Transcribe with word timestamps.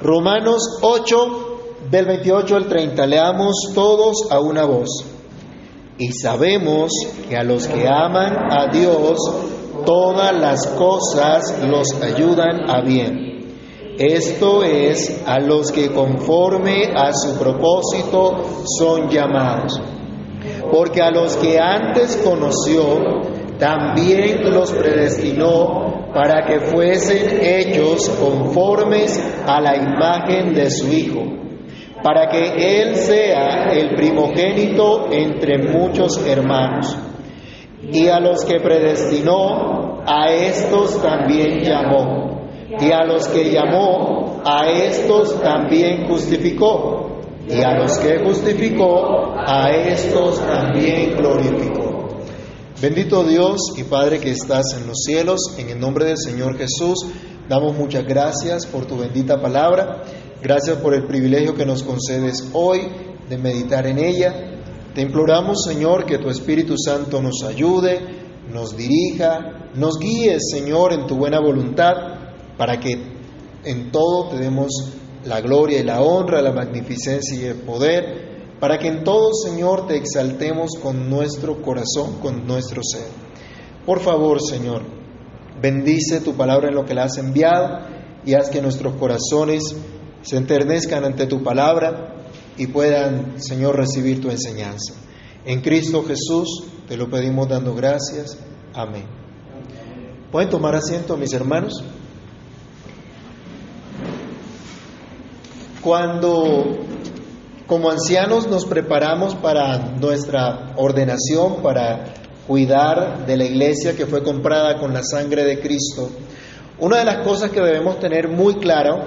Romanos 0.00 0.78
8, 0.80 1.16
del 1.90 2.06
28 2.06 2.56
al 2.56 2.68
30. 2.68 3.06
Leamos 3.06 3.72
todos 3.74 4.30
a 4.30 4.40
una 4.40 4.64
voz. 4.64 5.04
Y 5.98 6.12
sabemos 6.12 6.92
que 7.28 7.36
a 7.36 7.42
los 7.42 7.66
que 7.66 7.88
aman 7.88 8.36
a 8.50 8.68
Dios, 8.70 9.18
todas 9.84 10.32
las 10.38 10.66
cosas 10.68 11.60
los 11.68 12.00
ayudan 12.00 12.70
a 12.70 12.82
bien. 12.82 13.28
Esto 13.98 14.62
es 14.62 15.22
a 15.26 15.40
los 15.40 15.72
que 15.72 15.92
conforme 15.92 16.84
a 16.94 17.12
su 17.12 17.36
propósito 17.36 18.44
son 18.78 19.08
llamados. 19.08 19.80
Porque 20.70 21.02
a 21.02 21.10
los 21.10 21.36
que 21.36 21.58
antes 21.58 22.16
conoció, 22.18 23.00
también 23.58 24.52
los 24.52 24.70
predestinó 24.70 25.87
para 26.12 26.46
que 26.46 26.60
fuesen 26.60 27.40
hechos 27.42 28.08
conformes 28.08 29.18
a 29.46 29.60
la 29.60 29.76
imagen 29.76 30.54
de 30.54 30.70
su 30.70 30.88
Hijo, 30.88 31.22
para 32.02 32.28
que 32.28 32.82
Él 32.82 32.96
sea 32.96 33.68
el 33.72 33.94
primogénito 33.94 35.08
entre 35.10 35.58
muchos 35.58 36.24
hermanos. 36.26 36.96
Y 37.90 38.08
a 38.08 38.20
los 38.20 38.44
que 38.44 38.58
predestinó, 38.60 40.02
a 40.04 40.30
estos 40.32 41.00
también 41.02 41.60
llamó. 41.60 42.48
Y 42.80 42.90
a 42.92 43.04
los 43.04 43.28
que 43.28 43.50
llamó, 43.50 44.40
a 44.44 44.66
estos 44.66 45.40
también 45.40 46.06
justificó. 46.06 47.20
Y 47.48 47.62
a 47.62 47.78
los 47.78 47.98
que 47.98 48.18
justificó, 48.18 49.34
a 49.36 49.70
estos 49.70 50.40
también 50.46 51.16
glorificó. 51.16 51.87
Bendito 52.80 53.24
Dios 53.24 53.72
y 53.76 53.82
Padre 53.82 54.20
que 54.20 54.30
estás 54.30 54.66
en 54.80 54.86
los 54.86 54.98
cielos, 55.04 55.40
en 55.58 55.68
el 55.68 55.80
nombre 55.80 56.04
del 56.04 56.16
Señor 56.16 56.56
Jesús, 56.56 57.06
damos 57.48 57.76
muchas 57.76 58.04
gracias 58.04 58.66
por 58.66 58.86
tu 58.86 58.96
bendita 58.96 59.40
palabra, 59.40 60.04
gracias 60.40 60.76
por 60.76 60.94
el 60.94 61.04
privilegio 61.04 61.56
que 61.56 61.66
nos 61.66 61.82
concedes 61.82 62.50
hoy 62.52 62.82
de 63.28 63.36
meditar 63.36 63.84
en 63.88 63.98
ella. 63.98 64.60
Te 64.94 65.02
imploramos, 65.02 65.64
Señor, 65.64 66.06
que 66.06 66.18
tu 66.18 66.30
Espíritu 66.30 66.76
Santo 66.78 67.20
nos 67.20 67.42
ayude, 67.42 67.98
nos 68.48 68.76
dirija, 68.76 69.70
nos 69.74 69.98
guíe, 69.98 70.38
Señor, 70.38 70.92
en 70.92 71.08
tu 71.08 71.16
buena 71.16 71.40
voluntad, 71.40 71.94
para 72.56 72.78
que 72.78 72.92
en 73.64 73.90
todo 73.90 74.28
te 74.28 74.36
demos 74.36 74.70
la 75.24 75.40
gloria 75.40 75.80
y 75.80 75.82
la 75.82 76.00
honra, 76.00 76.40
la 76.40 76.52
magnificencia 76.52 77.36
y 77.36 77.44
el 77.44 77.56
poder 77.56 78.37
para 78.60 78.78
que 78.78 78.88
en 78.88 79.04
todo, 79.04 79.32
Señor, 79.34 79.86
te 79.86 79.96
exaltemos 79.96 80.72
con 80.82 81.08
nuestro 81.08 81.62
corazón, 81.62 82.18
con 82.20 82.46
nuestro 82.46 82.82
ser. 82.82 83.06
Por 83.86 84.00
favor, 84.00 84.40
Señor, 84.42 84.82
bendice 85.60 86.20
tu 86.20 86.34
palabra 86.34 86.68
en 86.68 86.74
lo 86.74 86.84
que 86.84 86.94
la 86.94 87.04
has 87.04 87.18
enviado 87.18 87.80
y 88.24 88.34
haz 88.34 88.50
que 88.50 88.60
nuestros 88.60 88.94
corazones 88.94 89.76
se 90.22 90.36
enternezcan 90.36 91.04
ante 91.04 91.26
tu 91.26 91.42
palabra 91.42 92.14
y 92.56 92.66
puedan, 92.66 93.40
Señor, 93.40 93.76
recibir 93.76 94.20
tu 94.20 94.30
enseñanza. 94.30 94.94
En 95.44 95.60
Cristo 95.60 96.02
Jesús 96.02 96.64
te 96.88 96.96
lo 96.96 97.08
pedimos 97.08 97.48
dando 97.48 97.74
gracias. 97.74 98.38
Amén. 98.74 99.06
¿Pueden 100.32 100.50
tomar 100.50 100.74
asiento, 100.74 101.16
mis 101.16 101.32
hermanos? 101.32 101.82
Cuando 105.80 106.76
como 107.68 107.90
ancianos 107.90 108.48
nos 108.48 108.64
preparamos 108.64 109.34
para 109.34 109.76
nuestra 110.00 110.72
ordenación, 110.76 111.62
para 111.62 112.14
cuidar 112.46 113.26
de 113.26 113.36
la 113.36 113.44
iglesia 113.44 113.94
que 113.94 114.06
fue 114.06 114.22
comprada 114.22 114.80
con 114.80 114.94
la 114.94 115.02
sangre 115.04 115.44
de 115.44 115.60
Cristo. 115.60 116.08
Una 116.78 117.00
de 117.00 117.04
las 117.04 117.26
cosas 117.26 117.50
que 117.50 117.60
debemos 117.60 118.00
tener 118.00 118.28
muy 118.28 118.54
claro 118.54 119.04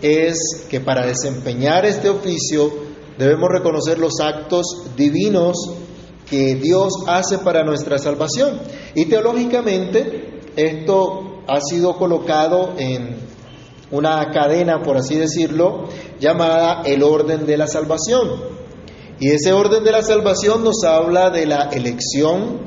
es 0.00 0.38
que 0.70 0.78
para 0.78 1.04
desempeñar 1.04 1.84
este 1.84 2.08
oficio 2.08 2.72
debemos 3.18 3.48
reconocer 3.50 3.98
los 3.98 4.20
actos 4.20 4.84
divinos 4.96 5.56
que 6.30 6.54
Dios 6.54 6.92
hace 7.08 7.38
para 7.38 7.64
nuestra 7.64 7.98
salvación. 7.98 8.60
Y 8.94 9.06
teológicamente 9.06 10.42
esto 10.54 11.42
ha 11.48 11.60
sido 11.60 11.96
colocado 11.96 12.74
en 12.78 13.16
una 13.90 14.30
cadena, 14.32 14.82
por 14.82 14.96
así 14.96 15.16
decirlo, 15.16 15.88
llamada 16.18 16.82
el 16.84 17.02
orden 17.02 17.46
de 17.46 17.56
la 17.56 17.66
salvación. 17.66 18.56
Y 19.18 19.30
ese 19.30 19.52
orden 19.52 19.82
de 19.84 19.92
la 19.92 20.02
salvación 20.02 20.62
nos 20.62 20.84
habla 20.84 21.30
de 21.30 21.46
la 21.46 21.70
elección, 21.72 22.60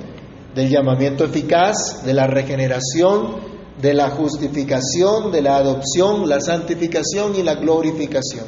del 0.56 0.70
llamamiento 0.70 1.24
eficaz, 1.24 2.04
de 2.04 2.14
la 2.14 2.26
regeneración, 2.28 3.50
de 3.80 3.94
la 3.94 4.10
justificación, 4.10 5.32
de 5.32 5.42
la 5.42 5.58
adopción, 5.58 6.28
la 6.28 6.42
santificación 6.42 7.36
y 7.36 7.44
la 7.44 7.56
glorificación. 7.56 8.46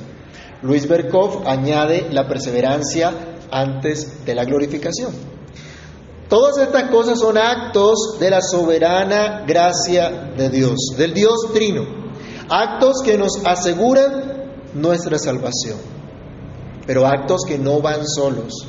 Luis 0.64 0.88
Berkov 0.88 1.48
añade 1.48 2.08
la 2.12 2.28
perseverancia 2.28 3.14
antes 3.52 4.26
de 4.26 4.36
la 4.36 4.46
glorificación. 4.46 5.12
Todas 6.28 6.58
estas 6.58 6.90
cosas 6.90 7.20
son 7.20 7.38
actos 7.38 8.18
de 8.20 8.30
la 8.30 8.42
soberana 8.42 9.44
gracia 9.46 10.32
de 10.36 10.50
Dios, 10.50 10.78
del 10.98 11.14
Dios 11.14 11.52
Trino 11.54 12.02
actos 12.52 13.02
que 13.04 13.18
nos 13.18 13.44
aseguran 13.46 14.41
nuestra 14.74 15.18
salvación, 15.18 15.78
pero 16.86 17.06
actos 17.06 17.42
que 17.48 17.58
no 17.58 17.82
van 17.82 18.08
solos, 18.08 18.68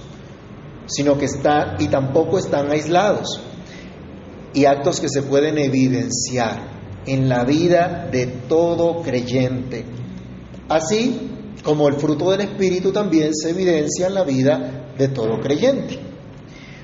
sino 0.86 1.16
que 1.16 1.26
están 1.26 1.76
y 1.78 1.88
tampoco 1.88 2.38
están 2.38 2.70
aislados, 2.70 3.40
y 4.54 4.64
actos 4.64 5.00
que 5.00 5.08
se 5.08 5.22
pueden 5.22 5.58
evidenciar 5.58 6.70
en 7.06 7.28
la 7.28 7.44
vida 7.44 8.08
de 8.10 8.26
todo 8.48 9.02
creyente, 9.02 9.84
así 10.68 11.30
como 11.64 11.88
el 11.88 11.94
fruto 11.94 12.30
del 12.30 12.42
Espíritu 12.42 12.92
también 12.92 13.34
se 13.34 13.50
evidencia 13.50 14.08
en 14.08 14.14
la 14.14 14.24
vida 14.24 14.88
de 14.98 15.08
todo 15.08 15.40
creyente. 15.40 15.98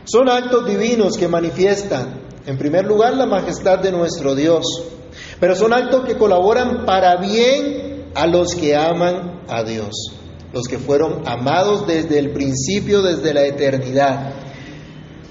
Son 0.04 0.28
actos 0.28 0.66
divinos 0.66 1.16
que 1.18 1.28
manifiestan, 1.28 2.22
en 2.46 2.56
primer 2.56 2.86
lugar, 2.86 3.14
la 3.14 3.26
majestad 3.26 3.80
de 3.80 3.92
nuestro 3.92 4.34
Dios, 4.34 4.64
pero 5.38 5.54
son 5.54 5.72
actos 5.72 6.06
que 6.06 6.16
colaboran 6.16 6.86
para 6.86 7.16
bien 7.16 7.87
a 8.14 8.26
los 8.26 8.54
que 8.54 8.76
aman 8.76 9.42
a 9.48 9.62
Dios, 9.62 9.90
los 10.52 10.66
que 10.66 10.78
fueron 10.78 11.22
amados 11.26 11.86
desde 11.86 12.18
el 12.18 12.32
principio, 12.32 13.02
desde 13.02 13.34
la 13.34 13.44
eternidad. 13.44 14.34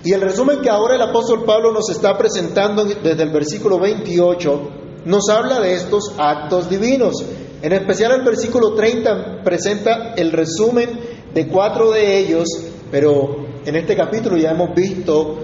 Y 0.04 0.14
el 0.14 0.22
resumen 0.22 0.62
que 0.62 0.70
ahora 0.70 0.96
el 0.96 1.02
apóstol 1.02 1.44
Pablo 1.46 1.72
nos 1.72 1.90
está 1.90 2.18
presentando 2.18 2.86
desde 2.86 3.24
el 3.24 3.32
versículo 3.32 3.80
28 3.80 4.78
nos 5.08 5.30
habla 5.30 5.62
de 5.62 5.74
estos 5.74 6.14
actos 6.18 6.70
divinos. 6.70 7.24
En 7.62 7.72
especial 7.72 8.12
el 8.12 8.24
versículo 8.24 8.74
30 8.74 9.42
presenta 9.44 10.14
el 10.16 10.32
resumen 10.32 11.00
de 11.34 11.48
cuatro 11.48 11.92
de 11.92 12.20
ellos, 12.20 12.48
pero 12.92 13.48
en 13.66 13.76
este 13.76 13.96
capítulo 13.96 14.38
ya 14.38 14.52
hemos 14.52 14.76
visto 14.76 15.40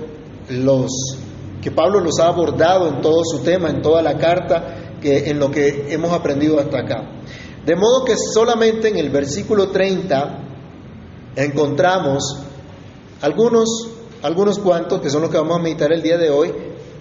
los 0.49 0.91
que 1.61 1.71
Pablo 1.71 2.01
los 2.01 2.19
ha 2.19 2.27
abordado 2.27 2.89
en 2.89 3.01
todo 3.01 3.23
su 3.23 3.39
tema, 3.39 3.69
en 3.69 3.81
toda 3.81 4.01
la 4.01 4.17
carta, 4.17 4.82
que, 5.03 5.29
en 5.29 5.37
lo 5.37 5.51
que 5.51 5.87
hemos 5.89 6.11
aprendido 6.13 6.59
hasta 6.59 6.79
acá. 6.79 7.03
De 7.65 7.75
modo 7.75 8.05
que 8.05 8.15
solamente 8.17 8.87
en 8.87 8.97
el 8.97 9.09
versículo 9.09 9.69
30 9.69 10.39
encontramos 11.35 12.39
algunos, 13.21 13.89
algunos 14.21 14.59
cuantos, 14.59 15.01
que 15.01 15.09
son 15.09 15.21
los 15.21 15.29
que 15.31 15.37
vamos 15.37 15.59
a 15.59 15.61
meditar 15.61 15.91
el 15.93 16.01
día 16.01 16.17
de 16.17 16.29
hoy, 16.29 16.51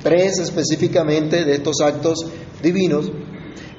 tres 0.02 0.38
específicamente 0.38 1.44
de 1.44 1.54
estos 1.54 1.80
actos 1.80 2.26
divinos, 2.62 3.10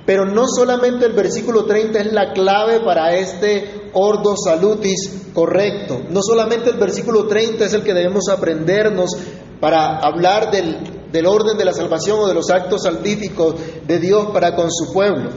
pero 0.06 0.26
no 0.26 0.46
solamente 0.48 1.06
el 1.06 1.14
versículo 1.14 1.66
30 1.66 2.00
es 2.00 2.14
la 2.14 2.34
clave 2.34 2.82
para 2.82 3.16
este 3.16 3.90
ordo 3.94 4.36
salutis 4.36 5.30
correcto, 5.34 6.02
no 6.10 6.22
solamente 6.22 6.70
el 6.70 6.78
versículo 6.78 7.28
30 7.28 7.66
es 7.66 7.74
el 7.74 7.84
que 7.84 7.94
debemos 7.94 8.28
aprendernos 8.30 9.12
para 9.62 10.00
hablar 10.00 10.52
del, 10.52 10.93
orden 11.26 11.58
de 11.58 11.66
la 11.66 11.74
salvación 11.74 12.20
o 12.20 12.28
de 12.28 12.34
los 12.34 12.50
actos 12.50 12.84
salvíficos 12.84 13.56
de 13.86 14.00
Dios 14.00 14.28
para 14.34 14.56
con 14.56 14.72
su 14.72 14.92
pueblo, 14.92 15.30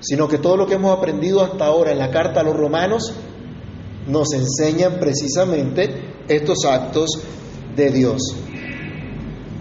sino 0.00 0.26
que 0.28 0.38
todo 0.38 0.56
lo 0.56 0.66
que 0.66 0.74
hemos 0.74 0.96
aprendido 0.96 1.42
hasta 1.42 1.66
ahora 1.66 1.92
en 1.92 1.98
la 1.98 2.10
carta 2.10 2.40
a 2.40 2.44
los 2.44 2.56
romanos 2.56 3.12
nos 4.06 4.32
enseñan 4.32 4.98
precisamente 4.98 6.14
estos 6.28 6.64
actos 6.64 7.10
de 7.74 7.90
Dios. 7.90 8.22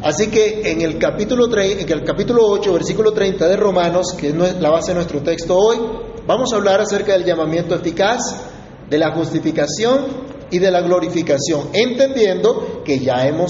Así 0.03 0.27
que 0.27 0.71
en 0.71 0.81
el 0.81 0.97
capítulo, 0.99 1.47
en 1.57 1.91
el 1.91 2.03
capítulo 2.03 2.45
8, 2.45 2.73
versículo 2.73 3.11
30 3.11 3.47
de 3.47 3.57
Romanos, 3.57 4.13
que 4.17 4.29
es 4.29 4.35
la 4.35 4.69
base 4.69 4.91
de 4.91 4.95
nuestro 4.95 5.21
texto 5.21 5.55
hoy, 5.55 5.77
vamos 6.27 6.53
a 6.53 6.57
hablar 6.57 6.81
acerca 6.81 7.13
del 7.13 7.25
llamamiento 7.25 7.75
eficaz, 7.75 8.19
de 8.89 8.97
la 8.99 9.15
justificación 9.15 10.05
y 10.51 10.59
de 10.59 10.69
la 10.69 10.81
glorificación, 10.81 11.69
entendiendo 11.73 12.83
que 12.85 12.99
ya 12.99 13.25
hemos 13.25 13.49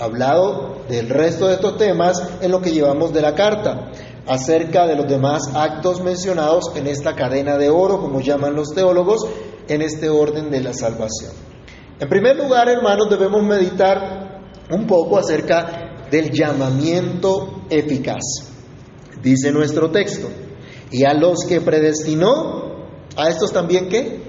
hablado 0.00 0.78
del 0.88 1.08
resto 1.08 1.46
de 1.46 1.54
estos 1.54 1.76
temas 1.76 2.22
en 2.40 2.50
lo 2.50 2.60
que 2.60 2.72
llevamos 2.72 3.12
de 3.12 3.20
la 3.20 3.34
carta, 3.34 3.90
acerca 4.26 4.86
de 4.86 4.96
los 4.96 5.08
demás 5.08 5.50
actos 5.54 6.00
mencionados 6.02 6.70
en 6.74 6.86
esta 6.86 7.14
cadena 7.14 7.56
de 7.56 7.68
oro, 7.68 8.00
como 8.00 8.20
llaman 8.20 8.54
los 8.54 8.68
teólogos, 8.74 9.26
en 9.68 9.82
este 9.82 10.08
orden 10.08 10.50
de 10.50 10.60
la 10.60 10.72
salvación. 10.72 11.32
En 11.98 12.08
primer 12.08 12.36
lugar, 12.36 12.68
hermanos, 12.68 13.08
debemos 13.10 13.42
meditar 13.42 14.40
un 14.70 14.86
poco 14.86 15.18
acerca 15.18 16.06
del 16.10 16.30
llamamiento 16.30 17.62
eficaz. 17.68 18.22
Dice 19.22 19.52
nuestro 19.52 19.90
texto, 19.90 20.28
Y 20.92 21.04
a 21.04 21.14
los 21.14 21.44
que 21.48 21.60
predestinó, 21.60 22.86
¿a 23.16 23.28
estos 23.28 23.52
también 23.52 23.88
qué? 23.88 24.20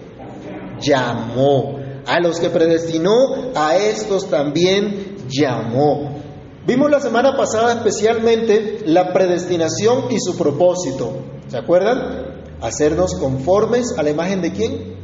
Llamó. 0.79 1.79
A 2.05 2.19
los 2.19 2.39
que 2.39 2.49
predestinó, 2.49 3.51
a 3.55 3.77
estos 3.77 4.29
también 4.29 5.10
llamó. 5.31 6.21
Vimos 6.65 6.91
la 6.91 6.99
semana 6.99 7.35
pasada 7.35 7.73
especialmente 7.73 8.83
la 8.85 9.13
predestinación 9.13 10.11
y 10.11 10.19
su 10.19 10.37
propósito. 10.37 11.13
¿Se 11.47 11.57
acuerdan? 11.57 12.41
Hacernos 12.61 13.15
conformes 13.15 13.95
a 13.97 14.03
la 14.03 14.11
imagen 14.11 14.41
de 14.41 14.51
quién? 14.51 15.00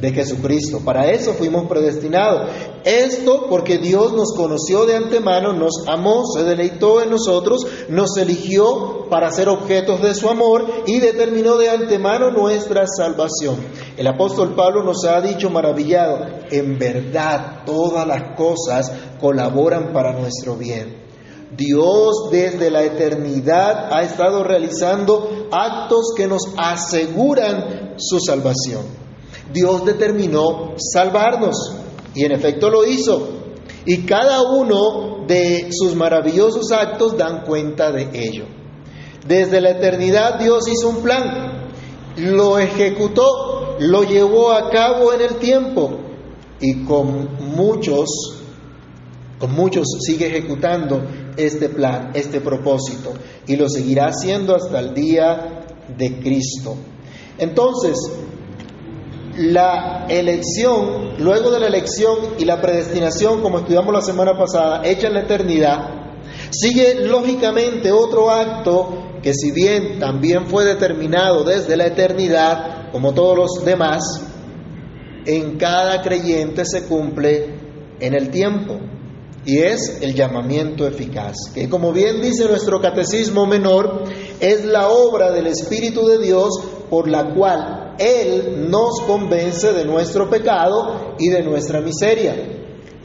De 0.00 0.12
Jesucristo. 0.12 0.80
Para 0.84 1.10
eso 1.10 1.32
fuimos 1.34 1.68
predestinados. 1.68 2.50
Esto 2.84 3.46
porque 3.48 3.78
Dios 3.78 4.12
nos 4.12 4.32
conoció 4.34 4.86
de 4.86 4.96
antemano, 4.96 5.52
nos 5.52 5.86
amó, 5.86 6.24
se 6.26 6.44
deleitó 6.44 7.02
en 7.02 7.10
nosotros, 7.10 7.66
nos 7.88 8.16
eligió 8.16 9.06
para 9.10 9.30
ser 9.30 9.48
objetos 9.48 10.02
de 10.02 10.14
su 10.14 10.28
amor 10.28 10.66
y 10.86 11.00
determinó 11.00 11.56
de 11.56 11.70
antemano 11.70 12.30
nuestra 12.30 12.84
salvación. 12.86 13.56
El 13.96 14.06
apóstol 14.06 14.54
Pablo 14.54 14.84
nos 14.84 15.04
ha 15.04 15.20
dicho 15.20 15.50
maravillado, 15.50 16.26
en 16.50 16.78
verdad 16.78 17.64
todas 17.64 18.06
las 18.06 18.36
cosas 18.36 18.92
colaboran 19.20 19.92
para 19.92 20.12
nuestro 20.12 20.56
bien. 20.56 21.06
Dios 21.56 22.28
desde 22.30 22.70
la 22.70 22.82
eternidad 22.82 23.92
ha 23.92 24.02
estado 24.02 24.44
realizando 24.44 25.48
actos 25.50 26.12
que 26.16 26.26
nos 26.26 26.42
aseguran 26.56 27.94
su 27.96 28.20
salvación. 28.20 29.05
Dios 29.52 29.84
determinó 29.84 30.74
salvarnos 30.76 31.56
y 32.14 32.24
en 32.24 32.32
efecto 32.32 32.70
lo 32.70 32.84
hizo. 32.84 33.28
Y 33.84 33.98
cada 33.98 34.42
uno 34.42 35.24
de 35.26 35.68
sus 35.70 35.94
maravillosos 35.94 36.72
actos 36.72 37.16
dan 37.16 37.42
cuenta 37.44 37.92
de 37.92 38.08
ello. 38.12 38.46
Desde 39.26 39.60
la 39.60 39.70
eternidad 39.70 40.38
Dios 40.38 40.68
hizo 40.68 40.88
un 40.88 41.02
plan, 41.02 41.68
lo 42.16 42.58
ejecutó, 42.58 43.76
lo 43.80 44.04
llevó 44.04 44.52
a 44.52 44.70
cabo 44.70 45.12
en 45.12 45.20
el 45.20 45.36
tiempo 45.36 45.98
y 46.60 46.84
con 46.84 47.36
muchos, 47.54 48.08
con 49.38 49.52
muchos 49.52 49.84
sigue 50.00 50.28
ejecutando 50.28 51.02
este 51.36 51.68
plan, 51.68 52.12
este 52.14 52.40
propósito 52.40 53.12
y 53.46 53.56
lo 53.56 53.68
seguirá 53.68 54.06
haciendo 54.06 54.54
hasta 54.54 54.78
el 54.80 54.94
día 54.94 55.66
de 55.96 56.18
Cristo. 56.20 56.76
Entonces, 57.38 57.96
la 59.36 60.06
elección, 60.08 61.14
luego 61.18 61.50
de 61.50 61.60
la 61.60 61.66
elección 61.66 62.34
y 62.38 62.44
la 62.44 62.60
predestinación, 62.60 63.42
como 63.42 63.58
estudiamos 63.58 63.92
la 63.92 64.00
semana 64.00 64.36
pasada, 64.36 64.82
hecha 64.84 65.08
en 65.08 65.14
la 65.14 65.20
eternidad, 65.20 65.90
sigue 66.50 67.06
lógicamente 67.06 67.92
otro 67.92 68.30
acto 68.30 69.18
que 69.22 69.34
si 69.34 69.50
bien 69.50 69.98
también 69.98 70.46
fue 70.46 70.64
determinado 70.64 71.44
desde 71.44 71.76
la 71.76 71.86
eternidad, 71.86 72.90
como 72.92 73.12
todos 73.12 73.36
los 73.36 73.64
demás, 73.64 74.02
en 75.26 75.58
cada 75.58 76.00
creyente 76.02 76.64
se 76.64 76.86
cumple 76.86 77.56
en 77.98 78.14
el 78.14 78.30
tiempo 78.30 78.78
y 79.44 79.58
es 79.58 79.98
el 80.00 80.14
llamamiento 80.14 80.86
eficaz, 80.86 81.34
que 81.54 81.68
como 81.68 81.92
bien 81.92 82.20
dice 82.20 82.46
nuestro 82.46 82.80
catecismo 82.80 83.46
menor, 83.46 84.04
es 84.40 84.64
la 84.64 84.88
obra 84.88 85.30
del 85.32 85.48
Espíritu 85.48 86.06
de 86.06 86.18
Dios 86.18 86.50
por 86.88 87.08
la 87.08 87.34
cual 87.34 87.75
Él 87.98 88.68
nos 88.70 89.00
convence 89.06 89.72
de 89.72 89.84
nuestro 89.84 90.28
pecado 90.28 91.14
y 91.18 91.28
de 91.28 91.42
nuestra 91.42 91.80
miseria. 91.80 92.34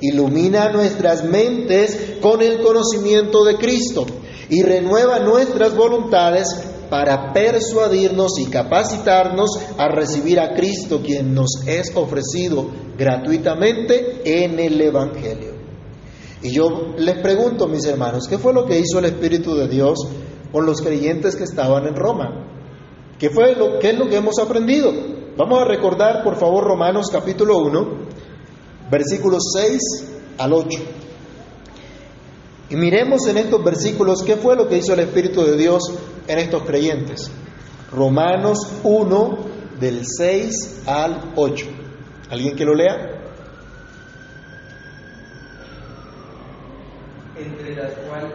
Ilumina 0.01 0.71
nuestras 0.71 1.23
mentes 1.23 2.17
con 2.21 2.41
el 2.41 2.61
conocimiento 2.61 3.43
de 3.43 3.57
Cristo 3.57 4.05
y 4.49 4.63
renueva 4.63 5.19
nuestras 5.19 5.75
voluntades 5.75 6.47
para 6.89 7.31
persuadirnos 7.31 8.37
y 8.39 8.49
capacitarnos 8.49 9.51
a 9.77 9.87
recibir 9.87 10.41
a 10.41 10.53
Cristo, 10.53 11.01
quien 11.01 11.33
nos 11.33 11.65
es 11.65 11.95
ofrecido 11.95 12.69
gratuitamente 12.97 14.21
en 14.25 14.59
el 14.59 14.81
Evangelio. 14.81 15.53
Y 16.43 16.51
yo 16.51 16.95
les 16.97 17.21
pregunto, 17.21 17.67
mis 17.67 17.85
hermanos, 17.85 18.27
¿qué 18.27 18.37
fue 18.37 18.53
lo 18.53 18.65
que 18.65 18.79
hizo 18.79 18.99
el 18.99 19.05
Espíritu 19.05 19.55
de 19.55 19.67
Dios 19.67 19.99
con 20.51 20.65
los 20.65 20.81
creyentes 20.81 21.35
que 21.37 21.45
estaban 21.45 21.87
en 21.87 21.95
Roma? 21.95 22.60
¿Qué, 23.21 23.29
fue 23.29 23.55
lo, 23.55 23.77
¿Qué 23.77 23.91
es 23.91 23.99
lo 23.99 24.09
que 24.09 24.15
hemos 24.15 24.39
aprendido? 24.39 24.91
Vamos 25.37 25.61
a 25.61 25.65
recordar, 25.65 26.23
por 26.23 26.37
favor, 26.37 26.63
Romanos 26.63 27.05
capítulo 27.11 27.59
1, 27.59 27.87
versículos 28.89 29.51
6 29.53 29.79
al 30.39 30.53
8. 30.53 30.79
Y 32.71 32.75
miremos 32.77 33.27
en 33.27 33.37
estos 33.37 33.63
versículos 33.63 34.23
qué 34.23 34.37
fue 34.37 34.55
lo 34.55 34.67
que 34.67 34.79
hizo 34.79 34.95
el 34.95 35.01
Espíritu 35.01 35.43
de 35.43 35.55
Dios 35.55 35.83
en 36.27 36.39
estos 36.39 36.63
creyentes. 36.63 37.29
Romanos 37.91 38.57
1, 38.81 39.37
del 39.79 40.01
6 40.03 40.85
al 40.87 41.33
8. 41.35 41.67
¿Alguien 42.31 42.55
que 42.55 42.65
lo 42.65 42.73
lea? 42.73 43.21
Entre 47.37 47.75
las 47.75 47.93
cuales 47.99 48.31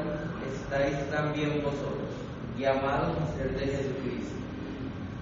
estáis 0.62 1.10
también 1.10 1.60
vosotros, 1.64 2.06
llamados 2.56 3.16
a 3.20 3.36
ser 3.36 3.58
de 3.58 3.66
Jesucristo 3.66 4.45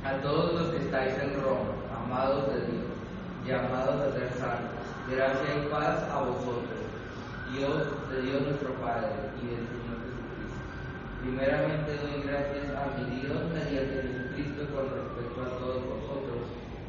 a 0.05 0.21
todos 0.21 0.53
los 0.53 0.69
que 0.71 0.85
estáis 0.85 1.15
en 1.19 1.41
Roma, 1.41 1.73
amados 1.97 2.53
de 2.53 2.61
Dios, 2.67 2.85
llamados 3.47 4.01
a 4.03 4.13
ser 4.13 4.29
santos, 4.35 4.85
gracia 5.11 5.57
y 5.57 5.69
paz 5.71 6.05
a 6.13 6.21
vosotros, 6.21 6.77
Dios 7.53 7.89
de 8.11 8.23
Dios 8.23 8.43
nuestro 8.43 8.75
Padre 8.83 9.09
y 9.41 9.47
del 9.47 9.65
Señor 9.65 9.97
Jesucristo. 10.05 10.61
Primeramente 11.23 11.97
doy 11.97 12.23
gracias 12.23 12.69
a 12.77 12.99
mi 12.99 13.21
Dios 13.21 13.39
mediante 13.55 14.03
Jesucristo 14.03 14.63
con 14.75 14.91
respecto 14.93 15.41
a 15.41 15.59
todos 15.59 15.83
vosotros, 15.89 16.41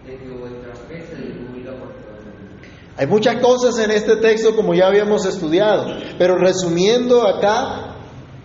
de 0.06 0.18
que 0.18 0.30
vuestra 0.32 0.76
fe 0.76 1.08
se 1.08 1.16
divulga 1.16 1.72
por 1.72 1.94
todo 1.96 2.20
el 2.20 2.26
mundo. 2.26 2.68
Hay 2.98 3.08
muchas 3.08 3.42
cosas 3.42 3.78
en 3.80 3.92
este 3.92 4.18
texto 4.18 4.56
como 4.58 4.74
ya 4.74 4.88
habíamos 4.88 5.26
estudiado, 5.26 5.86
pero 6.18 6.36
resumiendo 6.38 7.26
acá, 7.26 7.96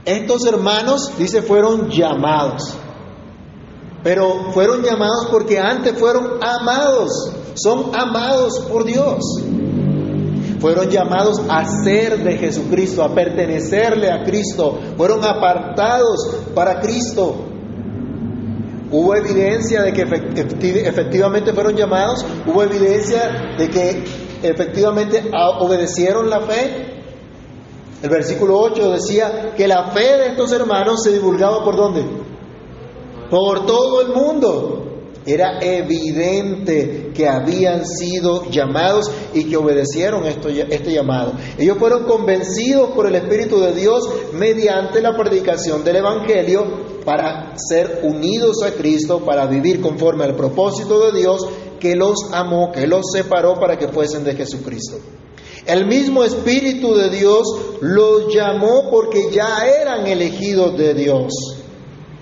estos 0.05 0.46
hermanos, 0.46 1.19
dice, 1.19 1.43
fueron 1.43 1.90
llamados. 1.90 2.76
Pero 4.02 4.52
fueron 4.52 4.82
llamados 4.82 5.26
porque 5.31 5.58
antes 5.58 5.99
fueron 5.99 6.43
amados, 6.43 7.11
son 7.55 7.94
amados 7.94 8.61
por 8.61 8.85
Dios. 8.85 9.23
Fueron 10.58 10.91
llamados 10.91 11.41
a 11.49 11.64
ser 11.85 12.23
de 12.23 12.37
Jesucristo, 12.37 13.02
a 13.02 13.14
pertenecerle 13.14 14.11
a 14.11 14.25
Cristo. 14.25 14.79
Fueron 14.97 15.25
apartados 15.25 16.37
para 16.55 16.81
Cristo. 16.81 17.47
Hubo 18.91 19.14
evidencia 19.14 19.82
de 19.82 19.93
que 19.93 20.02
efectivamente 20.02 21.55
fueron 21.55 21.76
llamados. 21.76 22.25
Hubo 22.47 22.62
evidencia 22.62 23.54
de 23.57 23.71
que 23.71 24.04
efectivamente 24.42 25.30
obedecieron 25.61 26.28
la 26.28 26.40
fe. 26.42 26.87
El 28.02 28.11
versículo 28.11 28.59
8 28.59 28.92
decía 28.92 29.54
que 29.57 29.66
la 29.69 29.90
fe 29.92 30.16
de 30.16 30.26
estos 30.28 30.52
hermanos 30.52 31.02
se 31.02 31.12
divulgaba 31.12 31.64
por 31.64 31.76
dónde? 31.76 32.19
Por 33.30 33.64
todo 33.64 34.02
el 34.02 34.08
mundo. 34.08 34.87
Era 35.26 35.60
evidente 35.60 37.12
que 37.14 37.28
habían 37.28 37.87
sido 37.87 38.50
llamados 38.50 39.10
y 39.34 39.44
que 39.44 39.56
obedecieron 39.56 40.25
este 40.25 40.92
llamado. 40.92 41.34
Ellos 41.58 41.76
fueron 41.78 42.04
convencidos 42.04 42.90
por 42.92 43.06
el 43.06 43.14
Espíritu 43.14 43.60
de 43.60 43.75
Dios 43.75 44.08
mediante 44.32 45.02
la 45.02 45.14
predicación 45.16 45.84
del 45.84 45.96
Evangelio 45.96 46.64
para 47.04 47.52
ser 47.56 48.00
unidos 48.02 48.62
a 48.64 48.72
Cristo, 48.72 49.20
para 49.20 49.46
vivir 49.46 49.82
conforme 49.82 50.25
al 50.25 50.37
propósito 50.37 51.10
de 51.10 51.20
Dios 51.20 51.46
que 51.78 51.94
los 51.94 52.32
amó, 52.32 52.72
que 52.72 52.87
los 52.87 53.02
separó 53.12 53.60
para 53.60 53.78
que 53.78 53.88
fuesen 53.88 54.25
de 54.25 54.34
Jesucristo. 54.34 54.96
El 55.66 55.87
mismo 55.87 56.25
Espíritu 56.25 56.94
de 56.94 57.10
Dios 57.10 57.46
los 57.82 58.34
llamó 58.34 58.90
porque 58.90 59.30
ya 59.30 59.66
eran 59.66 60.06
elegidos 60.06 60.76
de 60.78 60.94
Dios 60.94 61.60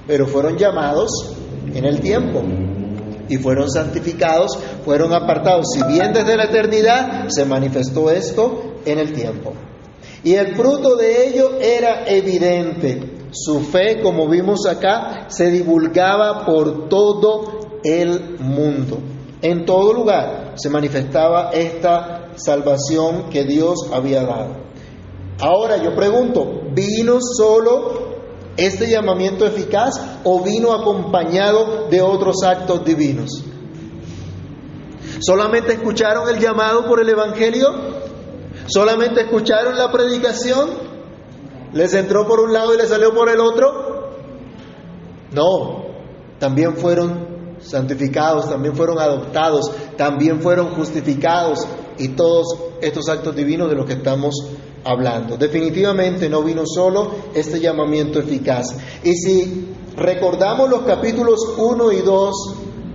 pero 0.08 0.26
fueron 0.26 0.56
llamados 0.56 1.10
en 1.72 1.84
el 1.84 2.00
tiempo 2.00 2.42
y 3.28 3.36
fueron 3.36 3.70
santificados, 3.70 4.58
fueron 4.84 5.12
apartados. 5.12 5.66
Si 5.74 5.82
bien 5.84 6.14
desde 6.14 6.34
la 6.36 6.44
eternidad 6.44 7.28
se 7.28 7.44
manifestó 7.44 8.10
esto 8.10 8.80
en 8.86 8.98
el 8.98 9.12
tiempo. 9.12 9.52
Y 10.24 10.34
el 10.34 10.56
fruto 10.56 10.96
de 10.96 11.28
ello 11.28 11.58
era 11.60 12.08
evidente. 12.08 13.16
Su 13.30 13.60
fe, 13.60 14.00
como 14.02 14.26
vimos 14.28 14.66
acá, 14.66 15.26
se 15.28 15.50
divulgaba 15.50 16.46
por 16.46 16.88
todo 16.88 17.80
el 17.84 18.38
mundo. 18.40 18.98
En 19.42 19.66
todo 19.66 19.92
lugar 19.92 20.54
se 20.56 20.70
manifestaba 20.70 21.50
esta 21.50 22.30
salvación 22.36 23.28
que 23.30 23.44
Dios 23.44 23.90
había 23.92 24.22
dado. 24.22 24.56
Ahora 25.38 25.76
yo 25.76 25.94
pregunto, 25.94 26.62
¿vino 26.74 27.18
solo 27.20 28.07
este 28.58 28.90
llamamiento 28.90 29.46
eficaz 29.46 29.94
o 30.24 30.42
vino 30.42 30.74
acompañado 30.74 31.88
de 31.88 32.02
otros 32.02 32.42
actos 32.44 32.84
divinos? 32.84 33.44
¿Solamente 35.20 35.72
escucharon 35.72 36.28
el 36.28 36.38
llamado 36.38 36.86
por 36.86 37.00
el 37.00 37.08
Evangelio? 37.08 37.68
¿Solamente 38.66 39.22
escucharon 39.22 39.78
la 39.78 39.90
predicación? 39.90 40.70
¿Les 41.72 41.94
entró 41.94 42.26
por 42.26 42.40
un 42.40 42.52
lado 42.52 42.74
y 42.74 42.78
les 42.78 42.88
salió 42.88 43.14
por 43.14 43.28
el 43.30 43.40
otro? 43.40 43.88
No. 45.32 45.86
también 46.38 46.76
fueron 46.76 47.56
santificados, 47.60 48.48
también 48.48 48.74
fueron 48.74 48.98
adoptados, 48.98 49.70
también 49.96 50.40
fueron 50.40 50.74
justificados 50.74 51.66
y 51.98 52.08
todos 52.08 52.46
estos 52.80 53.08
actos 53.08 53.34
divinos 53.34 53.68
de 53.68 53.76
los 53.76 53.86
que 53.86 53.94
estamos 53.94 54.34
hablando. 54.36 54.67
Definitivamente 55.38 56.28
no 56.28 56.42
vino 56.42 56.62
solo 56.66 57.10
este 57.34 57.60
llamamiento 57.60 58.18
eficaz. 58.18 58.76
Y 59.04 59.14
si 59.14 59.68
recordamos 59.96 60.70
los 60.70 60.82
capítulos 60.82 61.40
1 61.56 61.92
y 61.92 62.00
2 62.00 62.34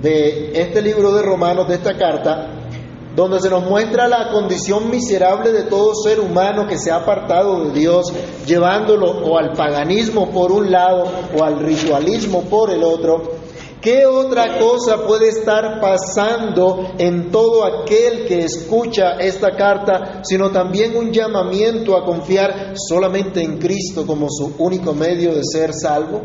de 0.02 0.62
este 0.62 0.82
libro 0.82 1.14
de 1.14 1.22
Romanos, 1.22 1.68
de 1.68 1.76
esta 1.76 1.98
carta, 1.98 2.50
donde 3.16 3.40
se 3.40 3.50
nos 3.50 3.64
muestra 3.64 4.08
la 4.08 4.32
condición 4.32 4.90
miserable 4.90 5.52
de 5.52 5.64
todo 5.64 5.94
ser 5.94 6.20
humano 6.20 6.68
que 6.68 6.80
se 6.80 6.92
ha 6.92 6.96
apartado 6.96 7.66
de 7.66 7.80
Dios, 7.80 8.12
llevándolo 8.46 9.12
o 9.12 9.38
al 9.38 9.54
paganismo 9.54 10.32
por 10.32 10.52
un 10.52 10.72
lado 10.72 11.06
o 11.38 11.44
al 11.44 11.60
ritualismo 11.60 12.42
por 12.44 12.72
el 12.72 12.84
otro, 12.84 13.43
¿Qué 13.84 14.06
otra 14.06 14.60
cosa 14.60 15.06
puede 15.06 15.28
estar 15.28 15.82
pasando 15.82 16.94
en 16.98 17.32
todo 17.32 17.66
aquel 17.66 18.26
que 18.26 18.40
escucha 18.40 19.18
esta 19.20 19.58
carta, 19.58 20.22
sino 20.24 20.52
también 20.52 20.96
un 20.96 21.12
llamamiento 21.12 21.98
a 21.98 22.06
confiar 22.06 22.76
solamente 22.76 23.44
en 23.44 23.58
Cristo 23.58 24.08
como 24.08 24.28
su 24.30 24.56
único 24.58 24.94
medio 24.94 25.36
de 25.36 25.42
ser 25.44 25.74
salvo, 25.74 26.22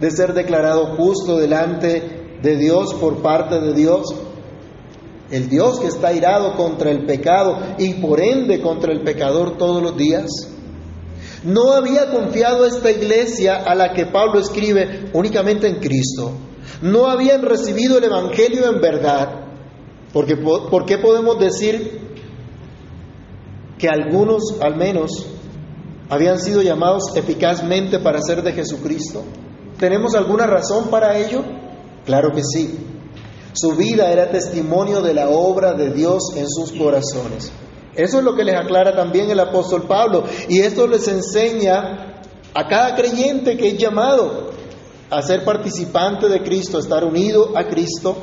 de 0.00 0.10
ser 0.10 0.32
declarado 0.32 0.96
justo 0.96 1.36
delante 1.36 2.38
de 2.40 2.56
Dios 2.56 2.94
por 2.94 3.20
parte 3.20 3.60
de 3.60 3.74
Dios? 3.74 4.06
El 5.30 5.50
Dios 5.50 5.78
que 5.78 5.88
está 5.88 6.14
irado 6.14 6.56
contra 6.56 6.90
el 6.90 7.04
pecado 7.04 7.58
y 7.76 7.92
por 8.00 8.22
ende 8.22 8.62
contra 8.62 8.94
el 8.94 9.02
pecador 9.02 9.58
todos 9.58 9.82
los 9.82 9.98
días. 9.98 10.30
No 11.44 11.74
había 11.74 12.10
confiado 12.10 12.64
esta 12.64 12.90
iglesia 12.90 13.56
a 13.56 13.74
la 13.74 13.92
que 13.92 14.06
Pablo 14.06 14.40
escribe 14.40 15.10
únicamente 15.12 15.68
en 15.68 15.74
Cristo 15.74 16.32
no 16.82 17.06
habían 17.06 17.42
recibido 17.42 17.98
el 17.98 18.04
Evangelio 18.04 18.68
en 18.68 18.80
verdad. 18.80 19.46
Porque, 20.12 20.36
¿Por 20.36 20.86
qué 20.86 20.98
podemos 20.98 21.38
decir 21.38 22.00
que 23.78 23.88
algunos, 23.88 24.60
al 24.60 24.76
menos, 24.76 25.26
habían 26.08 26.38
sido 26.38 26.62
llamados 26.62 27.14
eficazmente 27.16 27.98
para 27.98 28.20
ser 28.22 28.42
de 28.42 28.52
Jesucristo? 28.52 29.24
¿Tenemos 29.78 30.14
alguna 30.14 30.46
razón 30.46 30.88
para 30.88 31.18
ello? 31.18 31.44
Claro 32.04 32.30
que 32.32 32.42
sí. 32.42 32.78
Su 33.52 33.74
vida 33.74 34.10
era 34.10 34.30
testimonio 34.30 35.00
de 35.00 35.14
la 35.14 35.28
obra 35.28 35.74
de 35.74 35.90
Dios 35.90 36.34
en 36.36 36.48
sus 36.48 36.72
corazones. 36.72 37.50
Eso 37.94 38.18
es 38.18 38.24
lo 38.24 38.34
que 38.34 38.44
les 38.44 38.54
aclara 38.54 38.94
también 38.94 39.30
el 39.30 39.40
apóstol 39.40 39.84
Pablo. 39.88 40.24
Y 40.48 40.60
esto 40.60 40.86
les 40.86 41.08
enseña 41.08 42.22
a 42.54 42.68
cada 42.68 42.94
creyente 42.94 43.56
que 43.56 43.68
es 43.68 43.78
llamado 43.78 44.45
a 45.10 45.22
ser 45.22 45.44
participante 45.44 46.28
de 46.28 46.42
Cristo, 46.42 46.78
estar 46.78 47.04
unido 47.04 47.56
a 47.56 47.68
Cristo 47.68 48.16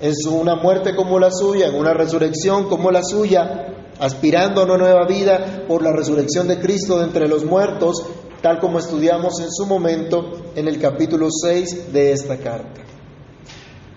en 0.00 0.12
una 0.32 0.54
muerte 0.54 0.94
como 0.94 1.18
la 1.18 1.30
suya, 1.30 1.66
en 1.66 1.74
una 1.74 1.92
resurrección 1.92 2.68
como 2.68 2.90
la 2.90 3.02
suya, 3.02 3.74
aspirando 3.98 4.60
a 4.60 4.64
una 4.64 4.76
nueva 4.76 5.06
vida 5.06 5.64
por 5.66 5.82
la 5.82 5.92
resurrección 5.92 6.46
de 6.46 6.60
Cristo 6.60 6.98
de 6.98 7.04
entre 7.04 7.28
los 7.28 7.44
muertos, 7.44 8.04
tal 8.40 8.60
como 8.60 8.78
estudiamos 8.78 9.40
en 9.40 9.50
su 9.50 9.66
momento 9.66 10.30
en 10.54 10.68
el 10.68 10.78
capítulo 10.78 11.28
6 11.30 11.92
de 11.92 12.12
esta 12.12 12.36
carta. 12.36 12.82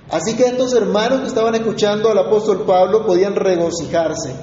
Así 0.10 0.36
que 0.36 0.46
estos 0.46 0.74
hermanos 0.74 1.22
que 1.22 1.28
estaban 1.28 1.56
escuchando 1.56 2.10
al 2.10 2.18
apóstol 2.18 2.66
Pablo 2.66 3.06
podían 3.06 3.36
regocijarse 3.36 4.34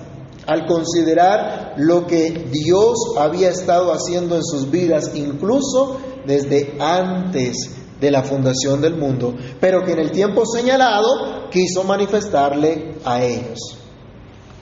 al 0.46 0.64
considerar 0.64 1.74
lo 1.76 2.06
que 2.06 2.48
Dios 2.50 2.96
había 3.18 3.50
estado 3.50 3.92
haciendo 3.92 4.34
en 4.34 4.42
sus 4.42 4.70
vidas, 4.70 5.10
incluso 5.14 5.98
desde 6.24 6.74
antes 6.80 7.78
de 8.00 8.10
la 8.10 8.22
fundación 8.22 8.80
del 8.80 8.96
mundo, 8.96 9.34
pero 9.60 9.84
que 9.84 9.92
en 9.92 9.98
el 9.98 10.10
tiempo 10.10 10.44
señalado 10.46 11.48
quiso 11.50 11.84
manifestarle 11.84 12.96
a 13.04 13.24
ellos. 13.24 13.78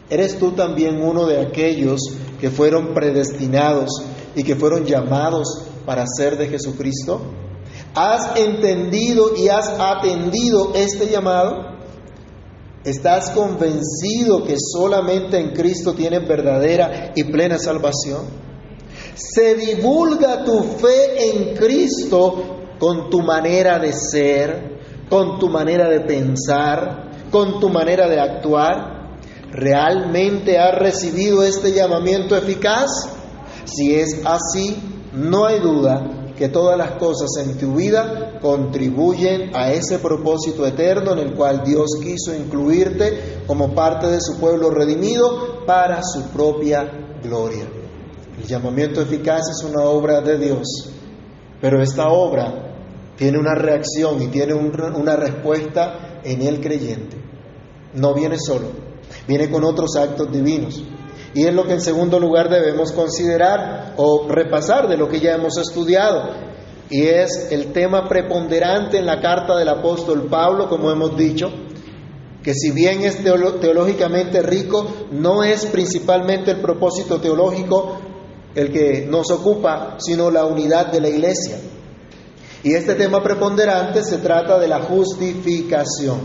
¿Eres 0.09 0.39
tú 0.39 0.53
también 0.53 1.03
uno 1.03 1.27
de 1.27 1.41
aquellos 1.41 2.01
que 2.41 2.51
fueron 2.51 2.95
predestinados 2.95 3.91
y 4.35 4.45
que 4.45 4.55
fueron 4.55 4.85
llamados 4.85 5.65
para 5.85 6.05
ser 6.07 6.39
de 6.39 6.49
Jesucristo? 6.49 7.21
¿Has 7.95 8.39
entendido 8.39 9.35
y 9.37 9.49
has 9.49 9.69
atendido 9.69 10.73
este 10.75 11.09
llamado? 11.09 11.77
¿Estás 12.85 13.31
convencido 13.31 14.45
que 14.45 14.55
solamente 14.59 15.39
en 15.39 15.51
Cristo 15.51 15.95
tienes 15.95 16.27
verdadera 16.29 17.13
y 17.17 17.25
plena 17.25 17.59
salvación? 17.59 18.27
¿Se 19.15 19.57
divulga 19.57 20.45
tu 20.45 20.63
fe 20.63 21.31
en 21.31 21.57
Cristo 21.57 22.66
con 22.79 23.11
tu 23.11 23.23
manera 23.23 23.79
de 23.79 23.93
ser, 23.93 24.79
con 25.09 25.39
tu 25.39 25.49
manera 25.49 25.89
de 25.89 26.01
pensar, 26.01 27.11
con 27.31 27.61
tu 27.61 27.69
manera 27.69 28.09
de 28.09 28.21
actuar? 28.21 28.97
¿Realmente 29.51 30.59
has 30.59 30.79
recibido 30.79 31.43
este 31.43 31.73
llamamiento 31.73 32.37
eficaz? 32.37 32.91
Si 33.65 33.95
es 33.95 34.21
así, 34.25 34.77
no 35.13 35.47
hay 35.47 35.61
duda 35.61 36.33
que 36.37 36.49
todas 36.49 36.77
las 36.77 36.93
cosas 36.93 37.29
en 37.43 37.57
tu 37.57 37.75
vida 37.75 38.39
contribuyen 38.41 39.57
a 39.57 39.73
ese 39.73 39.99
propósito 39.99 40.67
eterno 40.67 41.13
en 41.13 41.21
el 41.21 41.35
cual 41.35 41.63
Dios 41.65 41.93
quiso 42.03 42.35
incluirte 42.35 43.43
como 43.47 43.75
parte 43.75 44.09
de 44.09 44.21
su 44.21 44.39
pueblo 44.39 44.71
redimido 44.71 45.65
para 45.67 46.03
su 46.03 46.29
propia 46.29 46.85
gloria. 47.23 47.67
El 48.39 48.47
llamamiento 48.47 49.01
eficaz 49.01 49.49
es 49.51 49.65
una 49.65 49.85
obra 49.85 50.21
de 50.21 50.39
Dios, 50.39 50.91
pero 51.61 51.83
esta 51.83 52.09
obra 52.09 52.66
tiene 53.17 53.39
una 53.39 53.55
reacción 53.55 54.23
y 54.23 54.29
tiene 54.29 54.55
una 54.55 55.17
respuesta 55.17 56.21
en 56.23 56.43
el 56.43 56.61
creyente. 56.61 57.17
No 57.95 58.15
viene 58.15 58.37
solo, 58.39 58.69
viene 59.27 59.51
con 59.51 59.65
otros 59.65 59.97
actos 59.97 60.31
divinos. 60.31 60.83
Y 61.35 61.45
es 61.45 61.55
lo 61.55 61.65
que 61.65 61.75
en 61.75 61.81
segundo 61.81 62.19
lugar 62.19 62.49
debemos 62.49 62.93
considerar 62.93 63.95
o 63.97 64.27
repasar 64.29 64.89
de 64.89 64.97
lo 64.97 65.09
que 65.09 65.21
ya 65.21 65.35
hemos 65.35 65.59
estudiado. 65.59 66.31
Y 66.89 67.03
es 67.03 67.49
el 67.51 67.73
tema 67.73 68.09
preponderante 68.09 68.99
en 68.99 69.07
la 69.07 69.21
carta 69.21 69.57
del 69.57 69.69
apóstol 69.69 70.29
Pablo, 70.31 70.69
como 70.69 70.91
hemos 70.91 71.17
dicho, 71.17 71.51
que 72.43 72.55
si 72.55 72.71
bien 72.71 73.03
es 73.03 73.23
teológicamente 73.23 74.41
rico, 74.41 74.87
no 75.11 75.43
es 75.43 75.67
principalmente 75.67 76.53
el 76.53 76.61
propósito 76.61 77.21
teológico 77.21 77.99
el 78.55 78.73
que 78.73 79.07
nos 79.07 79.31
ocupa, 79.31 79.97
sino 79.99 80.31
la 80.31 80.47
unidad 80.47 80.91
de 80.91 81.01
la 81.01 81.09
iglesia. 81.09 81.59
Y 82.67 82.75
este 82.75 82.97
tema 82.97 83.23
preponderante 83.23 84.03
se 84.03 84.19
trata 84.19 84.59
de 84.59 84.67
la 84.67 84.81
justificación, 84.81 86.19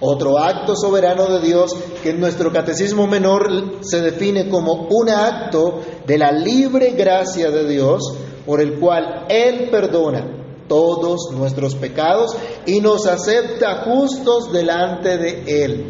otro 0.00 0.38
acto 0.38 0.74
soberano 0.74 1.26
de 1.26 1.46
Dios 1.46 1.76
que 2.02 2.08
en 2.08 2.20
nuestro 2.20 2.50
catecismo 2.50 3.06
menor 3.06 3.82
se 3.82 4.00
define 4.00 4.48
como 4.48 4.88
un 4.88 5.10
acto 5.10 5.82
de 6.06 6.16
la 6.16 6.32
libre 6.32 6.92
gracia 6.92 7.50
de 7.50 7.68
Dios 7.68 8.00
por 8.46 8.62
el 8.62 8.80
cual 8.80 9.26
Él 9.28 9.68
perdona 9.70 10.64
todos 10.68 11.30
nuestros 11.32 11.74
pecados 11.74 12.34
y 12.64 12.80
nos 12.80 13.06
acepta 13.06 13.84
justos 13.84 14.50
delante 14.50 15.18
de 15.18 15.64
Él, 15.64 15.84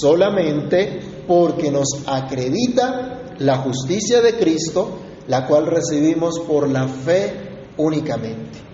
solamente 0.00 1.00
porque 1.28 1.70
nos 1.70 1.88
acredita 2.06 3.34
la 3.40 3.58
justicia 3.58 4.22
de 4.22 4.38
Cristo, 4.38 4.88
la 5.26 5.46
cual 5.46 5.66
recibimos 5.66 6.40
por 6.40 6.66
la 6.66 6.88
fe 6.88 7.66
únicamente. 7.76 8.67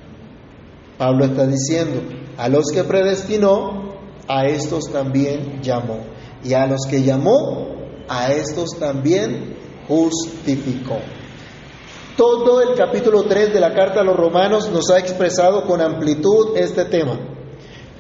Pablo 0.99 1.25
está 1.25 1.47
diciendo, 1.47 2.03
a 2.37 2.49
los 2.49 2.67
que 2.73 2.85
predestinó, 2.85 3.95
a 4.29 4.47
estos 4.47 4.91
también 4.93 5.61
llamó. 5.63 6.01
Y 6.43 6.55
a 6.55 6.67
los 6.67 6.83
que 6.89 7.03
llamó, 7.03 7.75
a 8.09 8.33
estos 8.33 8.79
también 8.79 9.57
justificó. 9.89 10.99
Todo 12.17 12.61
el 12.61 12.77
capítulo 12.77 13.25
3 13.25 13.53
de 13.53 13.61
la 13.61 13.75
carta 13.75 14.01
a 14.01 14.05
los 14.05 14.17
romanos 14.17 14.71
nos 14.71 14.91
ha 14.91 14.99
expresado 14.99 15.65
con 15.67 15.81
amplitud 15.81 16.57
este 16.57 16.85
tema. 16.85 17.19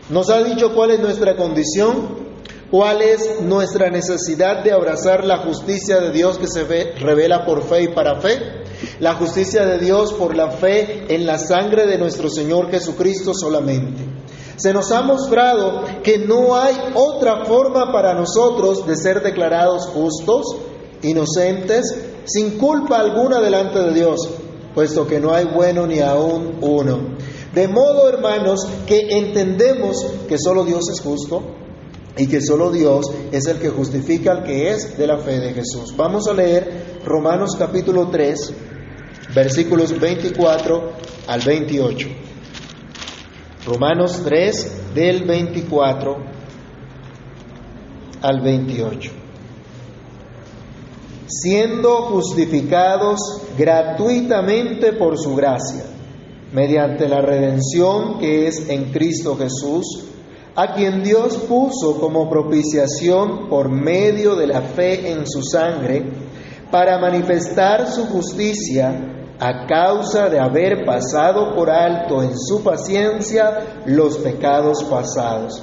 Nos 0.08 0.30
ha 0.30 0.42
dicho 0.44 0.72
cuál 0.72 0.92
es 0.92 1.00
nuestra 1.00 1.34
condición, 1.34 2.24
cuál 2.70 3.02
es 3.02 3.40
nuestra 3.40 3.90
necesidad 3.90 4.62
de 4.62 4.72
abrazar 4.72 5.24
la 5.24 5.38
justicia 5.38 6.00
de 6.00 6.12
Dios 6.12 6.38
que 6.38 6.46
se 6.46 6.64
revela 6.64 7.44
por 7.44 7.62
fe 7.62 7.84
y 7.84 7.88
para 7.88 8.20
fe 8.20 8.63
la 9.00 9.14
justicia 9.14 9.66
de 9.66 9.78
Dios 9.78 10.12
por 10.12 10.36
la 10.36 10.50
fe 10.50 11.04
en 11.08 11.26
la 11.26 11.38
sangre 11.38 11.86
de 11.86 11.98
nuestro 11.98 12.28
Señor 12.28 12.70
Jesucristo 12.70 13.32
solamente. 13.34 14.02
Se 14.56 14.72
nos 14.72 14.92
ha 14.92 15.02
mostrado 15.02 15.82
que 16.02 16.18
no 16.18 16.56
hay 16.56 16.74
otra 16.94 17.44
forma 17.44 17.92
para 17.92 18.14
nosotros 18.14 18.86
de 18.86 18.96
ser 18.96 19.22
declarados 19.22 19.86
justos, 19.86 20.56
inocentes, 21.02 21.94
sin 22.24 22.58
culpa 22.58 22.98
alguna 22.98 23.40
delante 23.40 23.80
de 23.80 23.92
Dios, 23.92 24.28
puesto 24.74 25.06
que 25.06 25.20
no 25.20 25.34
hay 25.34 25.46
bueno 25.46 25.86
ni 25.86 26.00
aún 26.00 26.58
uno. 26.60 27.16
De 27.52 27.68
modo, 27.68 28.08
hermanos, 28.08 28.66
que 28.86 29.18
entendemos 29.18 30.04
que 30.28 30.38
solo 30.38 30.64
Dios 30.64 30.88
es 30.90 31.00
justo 31.00 31.42
y 32.16 32.26
que 32.26 32.40
solo 32.40 32.70
Dios 32.70 33.06
es 33.32 33.46
el 33.46 33.58
que 33.58 33.70
justifica 33.70 34.32
al 34.32 34.44
que 34.44 34.70
es 34.70 34.96
de 34.96 35.06
la 35.06 35.18
fe 35.18 35.40
de 35.40 35.52
Jesús. 35.52 35.94
Vamos 35.96 36.28
a 36.28 36.34
leer 36.34 37.00
Romanos 37.04 37.56
capítulo 37.58 38.08
3, 38.08 38.52
versículos 39.34 39.98
24 39.98 40.92
al 41.26 41.40
28. 41.40 42.08
Romanos 43.66 44.22
3 44.24 44.94
del 44.94 45.24
24 45.24 46.16
al 48.22 48.40
28. 48.40 49.10
Siendo 51.26 52.02
justificados 52.02 53.18
gratuitamente 53.58 54.92
por 54.92 55.18
su 55.18 55.34
gracia, 55.34 55.84
mediante 56.52 57.08
la 57.08 57.20
redención 57.20 58.18
que 58.18 58.46
es 58.46 58.68
en 58.68 58.92
Cristo 58.92 59.36
Jesús, 59.36 60.04
a 60.54 60.74
quien 60.74 61.02
Dios 61.02 61.38
puso 61.48 61.98
como 61.98 62.30
propiciación 62.30 63.48
por 63.48 63.68
medio 63.68 64.36
de 64.36 64.46
la 64.46 64.60
fe 64.60 65.10
en 65.10 65.26
su 65.26 65.42
sangre, 65.42 66.04
para 66.70 66.98
manifestar 66.98 67.88
su 67.88 68.06
justicia 68.06 69.23
a 69.38 69.66
causa 69.66 70.28
de 70.28 70.38
haber 70.38 70.84
pasado 70.84 71.54
por 71.54 71.70
alto 71.70 72.22
en 72.22 72.38
su 72.38 72.62
paciencia 72.62 73.82
los 73.86 74.18
pecados 74.18 74.84
pasados, 74.84 75.62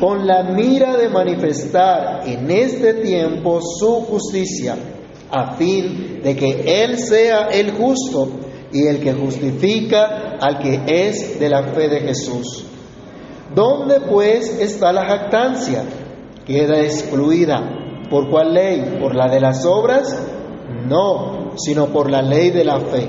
con 0.00 0.26
la 0.26 0.42
mira 0.44 0.96
de 0.96 1.08
manifestar 1.08 2.22
en 2.26 2.50
este 2.50 2.94
tiempo 2.94 3.60
su 3.60 4.02
justicia, 4.02 4.76
a 5.30 5.54
fin 5.56 6.20
de 6.22 6.34
que 6.36 6.82
Él 6.84 6.98
sea 6.98 7.48
el 7.48 7.72
justo 7.72 8.28
y 8.72 8.86
el 8.86 9.00
que 9.00 9.12
justifica 9.12 10.36
al 10.40 10.58
que 10.58 10.82
es 10.86 11.38
de 11.38 11.48
la 11.48 11.62
fe 11.74 11.88
de 11.88 12.00
Jesús. 12.00 12.64
¿Dónde 13.54 14.00
pues 14.00 14.58
está 14.60 14.92
la 14.92 15.04
jactancia? 15.04 15.84
Queda 16.46 16.80
excluida. 16.80 17.60
¿Por 18.08 18.30
cuál 18.30 18.54
ley? 18.54 18.98
¿Por 19.00 19.14
la 19.14 19.28
de 19.28 19.40
las 19.40 19.64
obras? 19.66 20.18
No, 20.86 21.41
sino 21.56 21.86
por 21.88 22.10
la 22.10 22.22
ley 22.22 22.50
de 22.50 22.64
la 22.64 22.80
fe. 22.80 23.08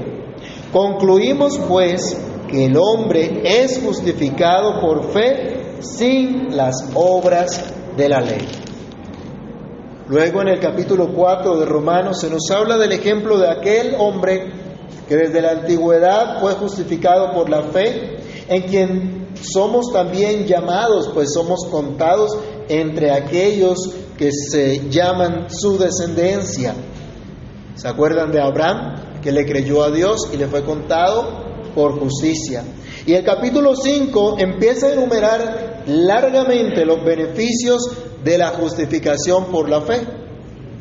Concluimos 0.71 1.59
pues 1.59 2.17
que 2.49 2.65
el 2.65 2.77
hombre 2.77 3.41
es 3.43 3.81
justificado 3.83 4.79
por 4.79 5.11
fe 5.11 5.77
sin 5.81 6.55
las 6.55 6.89
obras 6.93 7.73
de 7.95 8.09
la 8.09 8.21
ley. 8.21 8.47
Luego 10.07 10.41
en 10.41 10.49
el 10.49 10.59
capítulo 10.59 11.13
4 11.13 11.59
de 11.59 11.65
Romanos 11.65 12.19
se 12.19 12.29
nos 12.29 12.49
habla 12.51 12.77
del 12.77 12.91
ejemplo 12.91 13.37
de 13.37 13.49
aquel 13.49 13.95
hombre 13.97 14.51
que 15.07 15.15
desde 15.15 15.41
la 15.41 15.51
antigüedad 15.51 16.39
fue 16.39 16.53
justificado 16.53 17.33
por 17.33 17.49
la 17.49 17.63
fe, 17.63 18.17
en 18.47 18.61
quien 18.63 19.27
somos 19.41 19.91
también 19.91 20.45
llamados, 20.45 21.09
pues 21.13 21.33
somos 21.33 21.65
contados 21.69 22.37
entre 22.69 23.11
aquellos 23.11 23.77
que 24.17 24.31
se 24.31 24.89
llaman 24.89 25.47
su 25.49 25.77
descendencia. 25.77 26.73
¿Se 27.75 27.87
acuerdan 27.87 28.31
de 28.31 28.39
Abraham, 28.39 29.21
que 29.21 29.31
le 29.31 29.45
creyó 29.45 29.83
a 29.83 29.89
Dios 29.89 30.29
y 30.31 30.37
le 30.37 30.47
fue 30.47 30.63
contado 30.63 31.71
por 31.73 31.99
justicia? 31.99 32.63
Y 33.05 33.13
el 33.13 33.25
capítulo 33.25 33.75
5 33.75 34.35
empieza 34.37 34.87
a 34.87 34.93
enumerar 34.93 35.83
largamente 35.87 36.85
los 36.85 37.03
beneficios 37.03 37.89
de 38.23 38.37
la 38.37 38.49
justificación 38.49 39.45
por 39.45 39.67
la 39.67 39.81
fe, 39.81 40.01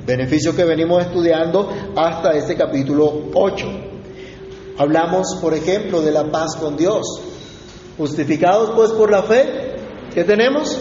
beneficios 0.06 0.54
que 0.54 0.64
venimos 0.64 1.02
estudiando 1.02 1.68
hasta 1.96 2.32
este 2.32 2.56
capítulo 2.56 3.30
8. 3.34 3.66
Hablamos, 4.78 5.38
por 5.40 5.54
ejemplo, 5.54 6.02
de 6.02 6.12
la 6.12 6.30
paz 6.30 6.56
con 6.56 6.76
Dios. 6.76 7.06
Justificados 7.96 8.70
pues 8.75 8.90
por 8.92 9.11
la 9.11 9.22
fe, 9.22 9.76
¿qué 10.14 10.25
tenemos? 10.25 10.78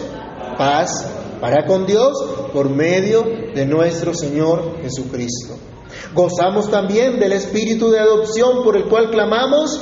Paz 0.56 1.08
para 1.40 1.66
con 1.66 1.86
Dios 1.86 2.12
por 2.52 2.70
medio 2.70 3.24
de 3.54 3.66
nuestro 3.66 4.14
Señor 4.14 4.80
Jesucristo. 4.82 5.71
Gozamos 6.14 6.70
también 6.70 7.18
del 7.18 7.32
espíritu 7.32 7.90
de 7.90 8.00
adopción 8.00 8.62
por 8.62 8.76
el 8.76 8.84
cual 8.84 9.10
clamamos, 9.10 9.80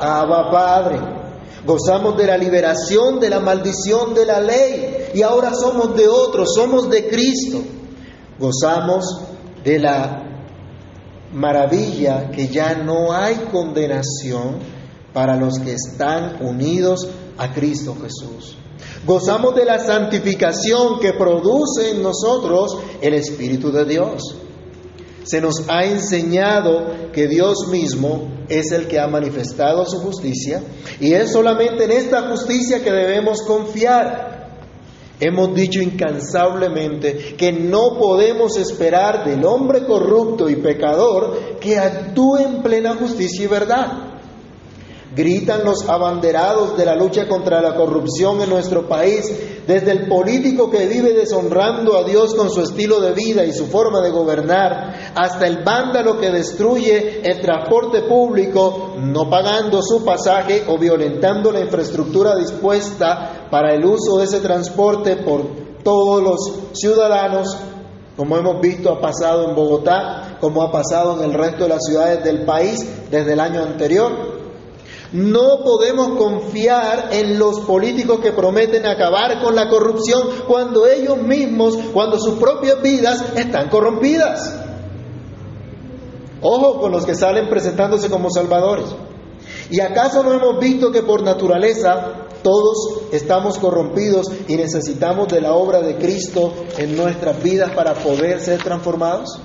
Abba 0.00 0.50
Padre. 0.50 0.98
Gozamos 1.64 2.16
de 2.16 2.26
la 2.26 2.38
liberación 2.38 3.20
de 3.20 3.30
la 3.30 3.40
maldición 3.40 4.14
de 4.14 4.26
la 4.26 4.40
ley 4.40 5.10
y 5.14 5.22
ahora 5.22 5.52
somos 5.54 5.94
de 5.94 6.08
otros, 6.08 6.54
somos 6.54 6.88
de 6.88 7.08
Cristo. 7.08 7.58
Gozamos 8.38 9.04
de 9.62 9.78
la 9.78 10.22
maravilla 11.32 12.30
que 12.30 12.48
ya 12.48 12.74
no 12.74 13.12
hay 13.12 13.34
condenación 13.52 14.58
para 15.12 15.36
los 15.36 15.58
que 15.58 15.74
están 15.74 16.42
unidos 16.42 17.08
a 17.36 17.52
Cristo 17.52 17.94
Jesús. 18.00 18.56
Gozamos 19.06 19.54
de 19.54 19.64
la 19.64 19.78
santificación 19.78 20.98
que 21.00 21.12
produce 21.12 21.90
en 21.90 22.02
nosotros 22.02 22.78
el 23.00 23.14
Espíritu 23.14 23.70
de 23.70 23.84
Dios. 23.84 24.36
Se 25.24 25.40
nos 25.40 25.68
ha 25.68 25.84
enseñado 25.84 27.10
que 27.12 27.28
Dios 27.28 27.68
mismo 27.70 28.28
es 28.48 28.72
el 28.72 28.88
que 28.88 28.98
ha 28.98 29.06
manifestado 29.06 29.84
su 29.86 29.98
justicia 29.98 30.62
y 30.98 31.12
es 31.12 31.32
solamente 31.32 31.84
en 31.84 31.92
esta 31.92 32.28
justicia 32.28 32.82
que 32.82 32.90
debemos 32.90 33.42
confiar. 33.42 34.30
Hemos 35.20 35.54
dicho 35.54 35.82
incansablemente 35.82 37.36
que 37.36 37.52
no 37.52 37.98
podemos 37.98 38.56
esperar 38.56 39.24
del 39.24 39.44
hombre 39.44 39.84
corrupto 39.84 40.48
y 40.48 40.56
pecador 40.56 41.58
que 41.60 41.78
actúe 41.78 42.38
en 42.38 42.62
plena 42.62 42.96
justicia 42.96 43.44
y 43.44 43.48
verdad. 43.48 44.10
Gritan 45.14 45.64
los 45.64 45.88
abanderados 45.88 46.78
de 46.78 46.84
la 46.84 46.94
lucha 46.94 47.26
contra 47.28 47.60
la 47.60 47.74
corrupción 47.74 48.40
en 48.40 48.48
nuestro 48.48 48.88
país, 48.88 49.30
desde 49.66 49.90
el 49.90 50.08
político 50.08 50.70
que 50.70 50.86
vive 50.86 51.12
deshonrando 51.12 51.98
a 51.98 52.04
Dios 52.04 52.34
con 52.34 52.48
su 52.48 52.62
estilo 52.62 53.00
de 53.00 53.12
vida 53.12 53.44
y 53.44 53.52
su 53.52 53.66
forma 53.66 54.00
de 54.02 54.10
gobernar, 54.10 54.99
hasta 55.14 55.46
el 55.46 55.64
vándalo 55.64 56.18
que 56.18 56.30
destruye 56.30 57.20
el 57.22 57.40
transporte 57.40 58.02
público 58.02 58.94
no 58.98 59.28
pagando 59.28 59.80
su 59.82 60.04
pasaje 60.04 60.64
o 60.68 60.78
violentando 60.78 61.50
la 61.52 61.60
infraestructura 61.60 62.36
dispuesta 62.36 63.46
para 63.50 63.74
el 63.74 63.84
uso 63.84 64.18
de 64.18 64.24
ese 64.24 64.40
transporte 64.40 65.16
por 65.16 65.70
todos 65.82 66.22
los 66.22 66.78
ciudadanos, 66.78 67.56
como 68.16 68.36
hemos 68.36 68.60
visto 68.60 68.90
ha 68.90 69.00
pasado 69.00 69.48
en 69.48 69.54
Bogotá, 69.54 70.36
como 70.40 70.62
ha 70.62 70.70
pasado 70.70 71.16
en 71.18 71.30
el 71.30 71.34
resto 71.34 71.64
de 71.64 71.70
las 71.70 71.84
ciudades 71.84 72.22
del 72.22 72.44
país 72.44 72.86
desde 73.10 73.32
el 73.32 73.40
año 73.40 73.62
anterior. 73.62 74.40
No 75.12 75.64
podemos 75.64 76.16
confiar 76.16 77.08
en 77.10 77.36
los 77.36 77.60
políticos 77.60 78.20
que 78.20 78.32
prometen 78.32 78.86
acabar 78.86 79.40
con 79.42 79.56
la 79.56 79.68
corrupción 79.68 80.28
cuando 80.46 80.86
ellos 80.86 81.18
mismos, 81.18 81.76
cuando 81.92 82.18
sus 82.18 82.38
propias 82.38 82.80
vidas 82.80 83.24
están 83.34 83.68
corrompidas. 83.68 84.59
Ojo 86.42 86.80
con 86.80 86.92
los 86.92 87.04
que 87.04 87.14
salen 87.14 87.48
presentándose 87.48 88.08
como 88.08 88.30
salvadores. 88.30 88.86
¿Y 89.70 89.80
acaso 89.80 90.22
no 90.22 90.32
hemos 90.32 90.58
visto 90.58 90.90
que 90.90 91.02
por 91.02 91.22
naturaleza 91.22 92.26
todos 92.42 93.02
estamos 93.12 93.58
corrompidos 93.58 94.26
y 94.48 94.56
necesitamos 94.56 95.28
de 95.28 95.40
la 95.40 95.54
obra 95.54 95.80
de 95.80 95.96
Cristo 95.96 96.52
en 96.78 96.96
nuestras 96.96 97.42
vidas 97.42 97.70
para 97.72 97.94
poder 97.94 98.40
ser 98.40 98.62
transformados? 98.62 99.40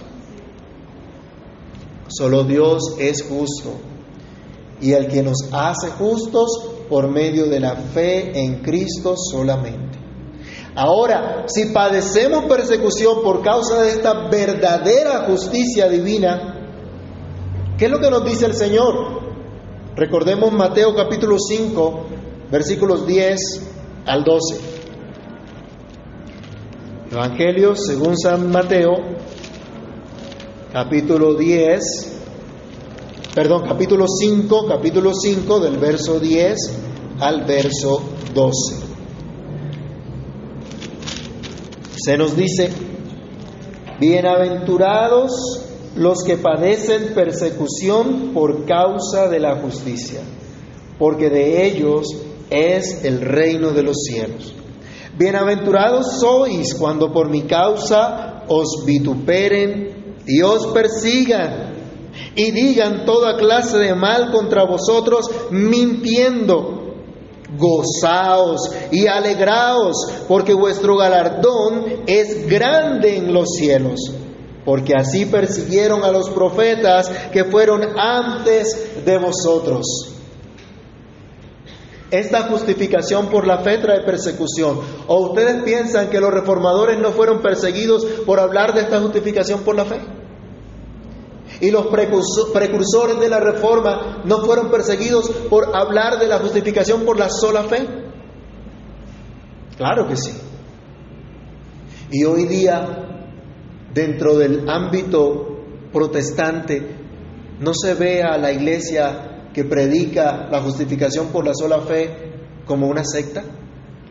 Solo 2.08 2.44
Dios 2.44 2.96
es 2.98 3.24
justo 3.24 3.72
y 4.82 4.94
el 4.94 5.08
que 5.08 5.24
nos 5.24 5.50
hace 5.52 5.90
justos 5.92 6.70
por 6.90 7.10
medio 7.10 7.48
de 7.48 7.60
la 7.60 7.76
fe 7.76 8.40
en 8.40 8.62
Cristo 8.62 9.16
solamente. 9.18 10.00
Ahora, 10.76 11.46
si 11.48 11.68
padecemos 11.68 12.46
persecución 12.46 13.24
por 13.24 13.42
causa 13.42 13.82
de 13.82 13.92
esta 13.92 14.28
verdadera 14.30 15.26
justicia 15.26 15.88
divina, 15.88 16.55
¿qué 17.78 17.86
es 17.86 17.92
lo 17.92 18.00
que 18.00 18.10
nos 18.10 18.26
dice 18.26 18.46
el 18.46 18.54
Señor? 18.54 19.22
Recordemos 19.96 20.52
Mateo 20.52 20.94
capítulo 20.96 21.38
5, 21.40 22.06
versículos 22.52 23.08
10 23.08 23.40
al 24.06 24.24
12. 24.24 24.60
Evangelio 27.12 27.76
según 27.76 28.18
San 28.18 28.52
Mateo, 28.52 28.94
capítulo 30.74 31.36
10, 31.36 31.82
perdón, 33.34 33.64
capítulo 33.68 34.06
5, 34.08 34.68
capítulo 34.68 35.14
5 35.14 35.60
del 35.62 35.78
verso 35.78 36.20
10 36.20 36.58
al 37.20 37.46
verso 37.46 38.02
12. 38.34 38.76
Se 41.96 42.18
nos 42.18 42.36
dice, 42.36 42.70
bienaventurados 44.00 45.65
los 45.96 46.24
que 46.24 46.38
padecen 46.38 47.14
persecución 47.14 48.32
por 48.34 48.66
causa 48.66 49.28
de 49.30 49.40
la 49.40 49.56
justicia, 49.62 50.22
porque 51.00 51.30
de 51.30 51.66
ellos 51.66 52.08
es 52.50 53.04
el 53.04 53.22
reino 53.22 53.72
de 53.72 53.84
los 53.84 53.98
cielos. 54.04 54.54
Bienaventurados 55.18 56.20
sois 56.20 56.74
cuando 56.74 57.14
por 57.14 57.30
mi 57.30 57.44
causa 57.44 58.44
os 58.48 58.84
vituperen 58.86 60.16
y 60.28 60.42
os 60.42 60.68
persigan 60.68 61.74
y 62.36 62.52
digan 62.52 63.06
toda 63.06 63.38
clase 63.38 63.78
de 63.78 63.96
mal 63.96 64.32
contra 64.32 64.66
vosotros 64.66 65.30
mintiendo. 65.52 66.82
Gozaos 67.58 68.70
y 68.92 69.08
alegraos, 69.08 69.96
porque 70.28 70.54
vuestro 70.54 70.98
galardón 70.98 72.04
es 72.06 72.50
grande 72.50 73.16
en 73.16 73.34
los 73.34 73.52
cielos, 73.52 74.12
porque 74.66 74.94
así 74.96 75.26
persiguieron 75.28 76.04
a 76.04 76.12
los 76.12 76.30
profetas 76.32 77.08
que 77.32 77.46
fueron 77.46 77.82
antes 77.98 79.06
de 79.06 79.18
vosotros. 79.18 80.16
Esta 82.12 82.44
justificación 82.44 83.28
por 83.28 83.46
la 83.46 83.60
fe 83.60 83.78
trae 83.78 84.02
persecución. 84.02 84.80
¿O 85.08 85.30
ustedes 85.30 85.64
piensan 85.64 86.10
que 86.10 86.20
los 86.20 86.32
reformadores 86.32 87.00
no 87.00 87.12
fueron 87.12 87.42
perseguidos 87.42 88.06
por 88.26 88.40
hablar 88.40 88.74
de 88.74 88.82
esta 88.82 89.02
justificación 89.02 89.62
por 89.62 89.76
la 89.76 89.86
fe? 89.86 90.00
¿Y 91.62 91.72
los 91.72 91.88
precursores 91.88 93.20
de 93.20 93.30
la 93.30 93.40
reforma 93.40 94.22
no 94.26 94.40
fueron 94.46 94.70
perseguidos 94.70 95.30
por 95.50 95.76
hablar 95.76 96.20
de 96.20 96.28
la 96.28 96.40
justificación 96.40 97.06
por 97.06 97.18
la 97.18 97.30
sola 97.30 97.64
fe? 97.64 97.88
Claro 99.78 100.08
que 100.08 100.16
sí. 100.16 100.32
Y 102.12 102.24
hoy 102.24 102.46
día, 102.46 103.05
dentro 103.96 104.38
del 104.38 104.70
ámbito 104.70 105.64
protestante, 105.94 106.86
no 107.62 107.74
se 107.74 107.94
ve 107.94 108.22
a 108.22 108.38
la 108.38 108.52
iglesia 108.52 109.50
que 109.54 109.64
predica 109.64 110.50
la 110.52 110.62
justificación 110.62 111.28
por 111.30 111.46
la 111.46 111.54
sola 111.54 111.80
fe 111.80 112.34
como 112.66 112.88
una 112.88 113.06
secta 113.06 113.42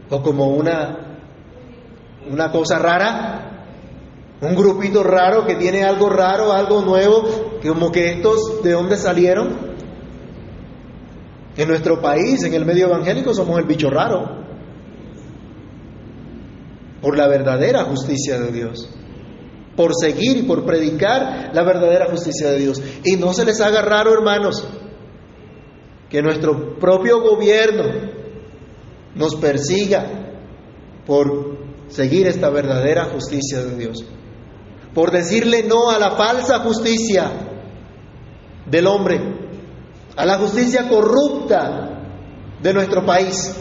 o 0.08 0.22
como 0.22 0.48
una, 0.48 1.18
una 2.30 2.50
cosa 2.50 2.78
rara, 2.78 3.66
un 4.40 4.54
grupito 4.56 5.02
raro 5.02 5.44
que 5.44 5.56
tiene 5.56 5.84
algo 5.84 6.08
raro, 6.08 6.50
algo 6.52 6.80
nuevo, 6.80 7.58
como 7.62 7.92
que 7.92 8.12
estos 8.12 8.62
de 8.62 8.72
dónde 8.72 8.96
salieron. 8.96 9.74
En 11.56 11.68
nuestro 11.68 12.00
país, 12.00 12.42
en 12.42 12.54
el 12.54 12.64
medio 12.64 12.86
evangélico, 12.86 13.34
somos 13.34 13.58
el 13.58 13.66
bicho 13.66 13.90
raro 13.90 14.44
por 17.02 17.18
la 17.18 17.28
verdadera 17.28 17.84
justicia 17.84 18.40
de 18.40 18.50
Dios, 18.50 18.88
por 19.76 19.92
seguir 19.94 20.38
y 20.38 20.42
por 20.42 20.64
predicar 20.64 21.50
la 21.52 21.62
verdadera 21.62 22.06
justicia 22.10 22.50
de 22.50 22.58
Dios. 22.58 22.82
Y 23.04 23.16
no 23.16 23.32
se 23.32 23.44
les 23.44 23.60
haga 23.60 23.82
raro, 23.82 24.12
hermanos, 24.12 24.66
que 26.08 26.22
nuestro 26.22 26.78
propio 26.78 27.20
gobierno 27.20 27.84
nos 29.14 29.36
persiga 29.36 30.06
por 31.06 31.58
seguir 31.88 32.26
esta 32.26 32.50
verdadera 32.50 33.06
justicia 33.06 33.62
de 33.64 33.76
Dios, 33.76 34.04
por 34.94 35.10
decirle 35.10 35.64
no 35.64 35.90
a 35.90 35.98
la 35.98 36.12
falsa 36.12 36.60
justicia 36.60 37.30
del 38.66 38.86
hombre, 38.86 39.20
a 40.16 40.24
la 40.24 40.38
justicia 40.38 40.88
corrupta 40.88 41.90
de 42.62 42.72
nuestro 42.72 43.04
país 43.04 43.54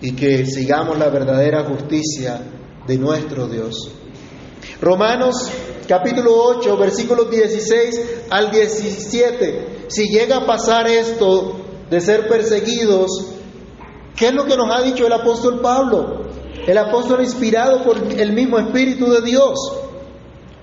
y 0.00 0.12
que 0.12 0.46
sigamos 0.46 0.98
la 0.98 1.08
verdadera 1.08 1.64
justicia 1.64 2.40
de 2.86 2.98
nuestro 2.98 3.48
Dios. 3.48 3.90
Romanos 4.80 5.50
capítulo 5.86 6.34
8, 6.34 6.76
versículos 6.76 7.30
16 7.30 8.26
al 8.30 8.50
17. 8.50 9.86
Si 9.88 10.08
llega 10.08 10.38
a 10.38 10.46
pasar 10.46 10.88
esto 10.88 11.56
de 11.88 12.00
ser 12.00 12.28
perseguidos, 12.28 13.26
¿qué 14.16 14.28
es 14.28 14.34
lo 14.34 14.44
que 14.44 14.56
nos 14.56 14.68
ha 14.74 14.82
dicho 14.82 15.06
el 15.06 15.12
apóstol 15.12 15.60
Pablo? 15.60 16.26
El 16.66 16.78
apóstol 16.78 17.22
inspirado 17.22 17.84
por 17.84 17.96
el 17.96 18.32
mismo 18.32 18.58
Espíritu 18.58 19.10
de 19.10 19.22
Dios. 19.22 19.54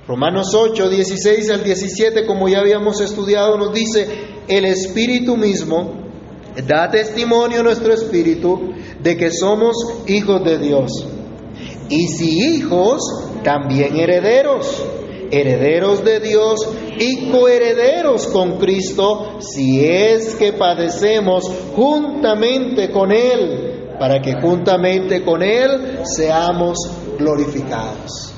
Romanos 0.05 0.53
8, 0.53 0.89
16 0.89 1.49
al 1.49 1.63
17, 1.63 2.25
como 2.25 2.49
ya 2.49 2.59
habíamos 2.59 2.99
estudiado, 2.99 3.57
nos 3.57 3.73
dice, 3.73 4.05
el 4.49 4.65
Espíritu 4.65 5.37
mismo 5.37 6.03
da 6.67 6.91
testimonio 6.91 7.63
nuestro 7.63 7.93
Espíritu 7.93 8.73
de 9.01 9.15
que 9.15 9.31
somos 9.31 9.75
hijos 10.07 10.43
de 10.43 10.57
Dios. 10.59 11.12
Y 11.89 12.07
si 12.07 12.55
hijos, 12.55 13.01
también 13.43 13.99
herederos, 13.99 14.83
herederos 15.31 16.03
de 16.03 16.19
Dios 16.19 16.59
y 16.99 17.29
coherederos 17.29 18.27
con 18.27 18.57
Cristo, 18.57 19.39
si 19.39 19.83
es 19.83 20.35
que 20.35 20.53
padecemos 20.53 21.49
juntamente 21.75 22.91
con 22.91 23.11
Él, 23.11 23.89
para 23.99 24.21
que 24.21 24.33
juntamente 24.39 25.23
con 25.23 25.41
Él 25.41 25.99
seamos 26.03 26.77
glorificados. 27.17 28.33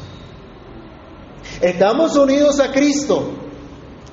Estamos 1.61 2.15
unidos 2.15 2.59
a 2.59 2.71
Cristo 2.71 3.31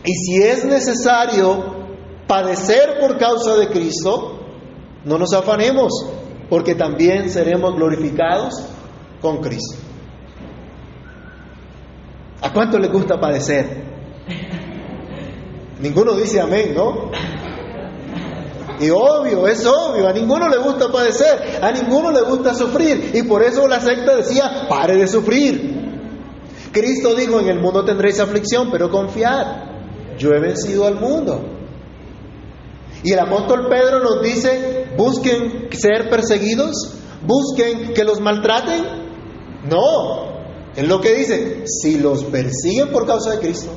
y 0.05 0.13
si 0.15 0.43
es 0.43 0.65
necesario 0.65 1.83
padecer 2.27 2.99
por 3.01 3.19
causa 3.19 3.57
de 3.57 3.69
Cristo, 3.69 4.41
no 5.05 5.19
nos 5.19 5.33
afanemos, 5.33 5.93
porque 6.49 6.75
también 6.75 7.31
seremos 7.31 7.75
glorificados 7.75 8.55
con 9.23 9.39
Cristo. 9.39 9.77
¿A 12.43 12.53
cuánto 12.53 12.79
le 12.79 12.89
gusta 12.89 13.19
padecer? 13.19 13.85
Ninguno 15.81 16.15
dice 16.15 16.41
amén, 16.41 16.75
¿no? 16.75 17.11
Y 18.81 18.91
obvio, 18.91 19.47
es 19.47 19.65
obvio, 19.65 20.09
a 20.09 20.13
ninguno 20.13 20.49
le 20.49 20.59
gusta 20.59 20.91
padecer, 20.91 21.61
a 21.63 21.71
ninguno 21.71 22.11
le 22.11 22.23
gusta 22.23 22.53
sufrir. 22.53 23.13
Y 23.15 23.23
por 23.23 23.43
eso 23.43 23.69
la 23.69 23.81
secta 23.81 24.17
decía, 24.17 24.67
pare 24.69 24.97
de 24.97 25.07
sufrir. 25.07 25.81
Cristo 26.73 27.15
dijo, 27.15 27.39
en 27.39 27.49
el 27.49 27.61
mundo 27.61 27.85
tendréis 27.85 28.19
aflicción, 28.19 28.71
pero 28.73 28.91
confiad, 28.91 30.17
yo 30.19 30.31
he 30.31 30.41
vencido 30.41 30.87
al 30.87 30.99
mundo. 30.99 31.45
Y 33.05 33.13
el 33.13 33.19
apóstol 33.19 33.69
Pedro 33.69 34.01
nos 34.01 34.23
dice, 34.23 34.87
busquen 34.97 35.69
ser 35.73 36.09
perseguidos, 36.09 36.95
busquen 37.25 37.93
que 37.95 38.05
los 38.05 38.21
maltraten. 38.21 39.02
No, 39.69 40.33
es 40.75 40.87
lo 40.87 41.01
que 41.01 41.15
dice, 41.15 41.65
si 41.67 41.99
los 41.99 42.25
persiguen 42.25 42.91
por 42.91 43.07
causa 43.07 43.33
de 43.33 43.39
Cristo, 43.39 43.71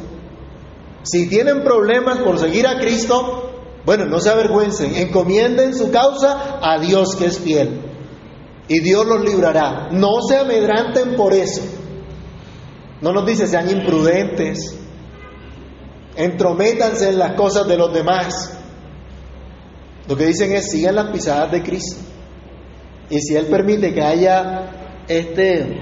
si 1.04 1.28
tienen 1.28 1.64
problemas 1.64 2.20
por 2.20 2.40
seguir 2.40 2.68
a 2.68 2.80
Cristo, 2.80 3.52
bueno, 3.86 4.06
no 4.06 4.20
se 4.20 4.32
avergüencen, 4.32 4.96
encomienden 4.96 5.76
su 5.76 5.92
causa 5.92 6.60
a 6.62 6.80
Dios 6.80 7.16
que 7.16 7.26
es 7.26 7.40
fiel. 7.40 7.82
Y 8.68 8.80
Dios 8.80 9.06
los 9.06 9.24
librará. 9.24 9.90
No 9.92 10.22
se 10.28 10.38
amedranten 10.38 11.16
por 11.16 11.34
eso. 11.34 11.62
No 13.02 13.12
nos 13.12 13.26
dice 13.28 13.48
sean 13.48 13.70
imprudentes, 13.70 14.76
entrométanse 16.16 17.10
en 17.10 17.20
las 17.20 17.34
cosas 17.34 17.68
de 17.68 17.78
los 17.78 17.94
demás. 17.94 18.58
Lo 20.08 20.16
que 20.16 20.26
dicen 20.26 20.54
es 20.54 20.72
sigan 20.72 20.96
las 20.96 21.12
pisadas 21.12 21.52
de 21.52 21.62
Cristo. 21.62 21.98
Y 23.10 23.20
si 23.20 23.36
Él 23.36 23.46
permite 23.46 23.94
que 23.94 24.02
haya 24.02 24.75
este, 25.08 25.78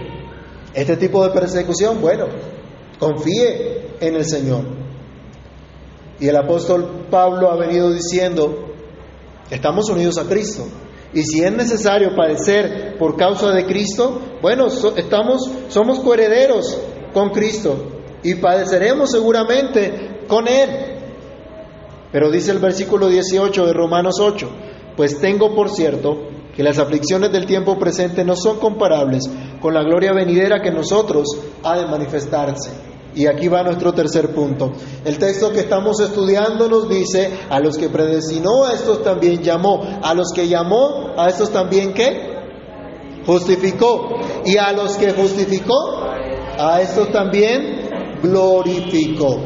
este 0.74 0.98
tipo 0.98 1.24
de 1.24 1.32
persecución, 1.32 2.02
bueno, 2.02 2.28
confíe 3.00 3.96
en 4.00 4.16
el 4.16 4.26
Señor. 4.26 4.66
Y 6.20 6.28
el 6.28 6.36
apóstol 6.36 7.08
Pablo 7.10 7.52
ha 7.52 7.58
venido 7.58 7.92
diciendo, 7.92 8.74
estamos 9.50 9.90
unidos 9.90 10.18
a 10.18 10.26
Cristo. 10.26 10.66
Y 11.14 11.24
si 11.24 11.44
es 11.44 11.52
necesario 11.52 12.16
padecer 12.16 12.98
por 12.98 13.18
causa 13.18 13.52
de 13.52 13.66
Cristo, 13.66 14.20
bueno, 14.42 14.68
estamos, 14.96 15.50
somos 15.70 16.00
coherederos 16.00 16.80
con 17.14 17.30
Cristo 17.30 17.76
y 18.24 18.36
padeceremos 18.36 19.12
seguramente 19.12 20.22
con 20.28 20.48
Él. 20.48 20.70
Pero 22.12 22.32
dice 22.32 22.52
el 22.52 22.60
versículo 22.60 23.10
18 23.10 23.66
de 23.66 23.74
Romanos 23.74 24.16
8, 24.20 24.50
pues 24.96 25.20
tengo 25.20 25.56
por 25.56 25.70
cierto 25.70 26.30
que 26.56 26.64
las 26.64 26.78
aflicciones 26.78 27.32
del 27.32 27.46
tiempo 27.46 27.78
presente 27.80 28.24
no 28.24 28.36
son 28.36 28.60
comparables 28.60 29.24
con 29.60 29.74
la 29.74 29.84
gloria 29.84 30.14
venidera 30.14 30.62
que 30.62 30.72
nosotros 30.72 31.28
ha 31.64 31.78
de 31.78 31.88
manifestarse. 31.88 32.72
Y 33.16 33.28
aquí 33.28 33.48
va 33.48 33.64
nuestro 33.64 33.94
tercer 33.94 34.34
punto. 34.34 34.72
El 35.06 35.18
texto 35.20 35.52
que 35.52 35.62
estamos 35.62 36.00
estudiando 36.00 36.68
nos 36.68 36.90
dice, 36.90 37.30
a 37.50 37.60
los 37.60 37.78
que 37.78 37.90
predestinó, 37.90 38.66
a 38.66 38.74
estos 38.74 39.04
también 39.04 39.42
llamó. 39.42 39.84
A 40.02 40.14
los 40.14 40.32
que 40.34 40.48
llamó, 40.48 41.14
a 41.16 41.28
estos 41.28 41.52
también 41.52 41.94
qué? 41.94 42.34
Justificó. 43.26 44.20
Y 44.46 44.58
a 44.58 44.72
los 44.74 44.98
que 44.98 45.12
justificó, 45.12 46.02
a 46.58 46.82
estos 46.82 47.12
también 47.12 48.20
glorificó. 48.24 49.38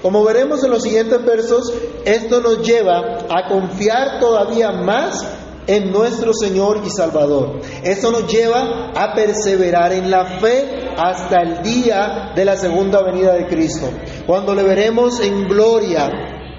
Como 0.00 0.24
veremos 0.24 0.64
en 0.64 0.70
los 0.70 0.82
siguientes 0.82 1.22
versos, 1.22 1.74
esto 2.06 2.40
nos 2.40 2.66
lleva 2.66 3.18
a 3.28 3.48
confiar 3.48 4.18
todavía 4.18 4.72
más 4.72 5.39
en 5.70 5.92
nuestro 5.92 6.32
Señor 6.34 6.82
y 6.84 6.90
Salvador. 6.90 7.60
Esto 7.84 8.10
nos 8.10 8.26
lleva 8.26 8.90
a 8.92 9.14
perseverar 9.14 9.92
en 9.92 10.10
la 10.10 10.24
fe 10.40 10.90
hasta 10.96 11.42
el 11.42 11.62
día 11.62 12.32
de 12.34 12.44
la 12.44 12.56
segunda 12.56 13.00
venida 13.04 13.34
de 13.34 13.46
Cristo, 13.46 13.88
cuando 14.26 14.52
le 14.52 14.64
veremos 14.64 15.20
en 15.20 15.46
gloria 15.46 16.10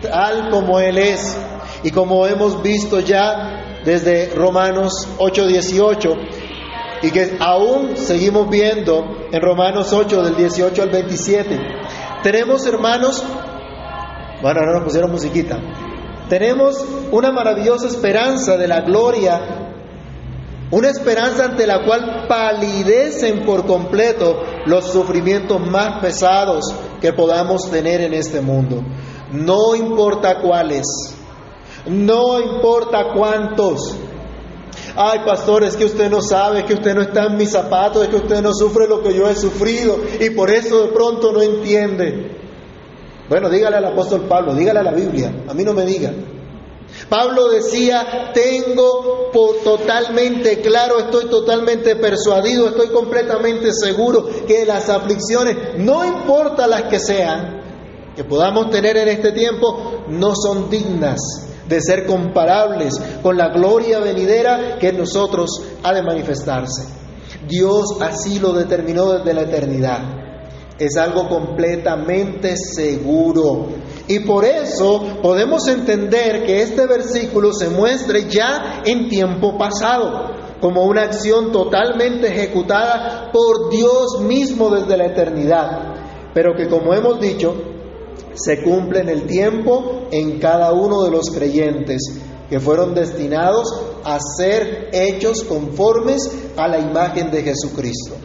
tal 0.02 0.50
como 0.50 0.80
Él 0.80 0.98
es. 0.98 1.38
Y 1.84 1.92
como 1.92 2.26
hemos 2.26 2.64
visto 2.64 3.02
ya 3.02 3.82
desde 3.84 4.30
Romanos 4.34 5.10
8:18, 5.18 6.16
y 7.02 7.12
que 7.12 7.36
aún 7.40 7.98
seguimos 7.98 8.50
viendo 8.50 9.28
en 9.30 9.42
Romanos 9.42 9.92
8 9.92 10.24
del 10.24 10.36
18 10.38 10.84
al 10.84 10.90
27. 10.90 11.60
Tenemos, 12.24 12.66
hermanos, 12.66 13.22
bueno, 14.42 14.60
ahora 14.60 14.74
nos 14.76 14.84
pusieron 14.86 15.12
musiquita. 15.12 15.60
Tenemos 16.32 16.78
una 17.12 17.30
maravillosa 17.34 17.88
esperanza 17.88 18.56
de 18.56 18.66
la 18.66 18.80
gloria, 18.80 19.68
una 20.72 20.90
esperanza 20.90 21.44
ante 21.44 21.68
la 21.68 21.84
cual 21.84 22.26
palidecen 22.30 23.44
por 23.46 23.66
completo 23.66 24.42
los 24.66 24.94
sufrimientos 24.94 25.60
más 25.60 26.00
pesados 26.00 26.74
que 27.02 27.12
podamos 27.12 27.70
tener 27.70 28.00
en 28.00 28.14
este 28.14 28.40
mundo. 28.40 28.82
No 29.34 29.76
importa 29.76 30.40
cuáles, 30.40 30.86
No 31.86 32.40
importa 32.40 33.12
cuántos. 33.14 33.98
Ay, 34.96 35.20
pastor, 35.26 35.66
es 35.66 35.76
que 35.76 35.84
usted 35.84 36.10
no 36.10 36.22
sabe, 36.22 36.60
es 36.60 36.64
que 36.64 36.76
usted 36.76 36.96
no 36.96 37.02
está 37.02 37.26
en 37.26 37.36
mis 37.36 37.52
zapatos, 37.52 38.04
es 38.04 38.08
que 38.08 38.16
usted 38.16 38.42
no 38.42 38.54
sufre 38.54 38.88
lo 38.88 39.04
que 39.04 39.14
yo 39.14 39.28
he 39.28 39.36
sufrido 39.36 40.00
y 40.18 40.30
por 40.30 40.50
eso 40.50 40.84
de 40.84 40.94
pronto 40.94 41.34
no 41.34 41.42
entiende. 41.42 42.41
Bueno, 43.32 43.50
dígale 43.50 43.78
al 43.78 43.86
apóstol 43.86 44.26
Pablo, 44.28 44.54
dígale 44.54 44.80
a 44.80 44.84
la 44.84 44.92
Biblia, 44.92 45.32
a 45.48 45.54
mí 45.54 45.64
no 45.64 45.72
me 45.72 45.86
diga. 45.86 46.12
Pablo 47.08 47.48
decía, 47.48 48.34
tengo 48.34 49.32
por 49.32 49.60
totalmente 49.64 50.60
claro, 50.60 51.00
estoy 51.00 51.30
totalmente 51.30 51.96
persuadido, 51.96 52.68
estoy 52.68 52.90
completamente 52.90 53.72
seguro 53.72 54.28
que 54.46 54.66
las 54.66 54.90
aflicciones, 54.90 55.56
no 55.78 56.04
importa 56.04 56.68
las 56.68 56.84
que 56.90 57.00
sean, 57.00 57.62
que 58.18 58.26
podamos 58.26 58.70
tener 58.70 58.98
en 58.98 59.08
este 59.08 59.32
tiempo, 59.32 60.04
no 60.10 60.36
son 60.36 60.70
dignas 60.70 61.22
de 61.70 61.80
ser 61.80 62.06
comparables 62.06 63.02
con 63.24 63.38
la 63.38 63.48
gloria 63.48 64.00
venidera 64.00 64.78
que 64.78 64.90
en 64.90 64.98
nosotros 64.98 65.52
ha 65.84 65.94
de 65.94 66.04
manifestarse. 66.04 66.84
Dios 67.48 67.96
así 68.02 68.40
lo 68.40 68.52
determinó 68.52 69.14
desde 69.14 69.34
la 69.34 69.44
eternidad. 69.44 70.21
Es 70.82 70.98
algo 70.98 71.30
completamente 71.30 72.56
seguro. 72.58 73.68
Y 74.08 74.22
por 74.22 74.46
eso 74.46 75.20
podemos 75.22 75.68
entender 75.68 76.44
que 76.44 76.64
este 76.64 76.88
versículo 76.88 77.54
se 77.54 77.70
muestre 77.70 78.28
ya 78.28 78.82
en 78.84 79.08
tiempo 79.08 79.60
pasado, 79.60 80.32
como 80.60 80.86
una 80.86 81.04
acción 81.04 81.52
totalmente 81.52 82.30
ejecutada 82.30 83.30
por 83.32 83.70
Dios 83.70 84.22
mismo 84.22 84.72
desde 84.72 84.98
la 84.98 85.06
eternidad, 85.06 85.94
pero 86.34 86.56
que 86.56 86.68
como 86.68 86.96
hemos 86.96 87.20
dicho, 87.20 87.54
se 88.34 88.64
cumple 88.64 89.02
en 89.02 89.10
el 89.10 89.28
tiempo 89.28 90.08
en 90.10 90.40
cada 90.40 90.74
uno 90.74 91.04
de 91.04 91.12
los 91.12 91.30
creyentes 91.30 92.02
que 92.50 92.60
fueron 92.60 92.96
destinados 92.96 93.68
a 94.04 94.18
ser 94.36 94.90
hechos 94.94 95.44
conformes 95.44 96.28
a 96.58 96.68
la 96.68 96.80
imagen 96.80 97.30
de 97.30 97.44
Jesucristo. 97.44 98.16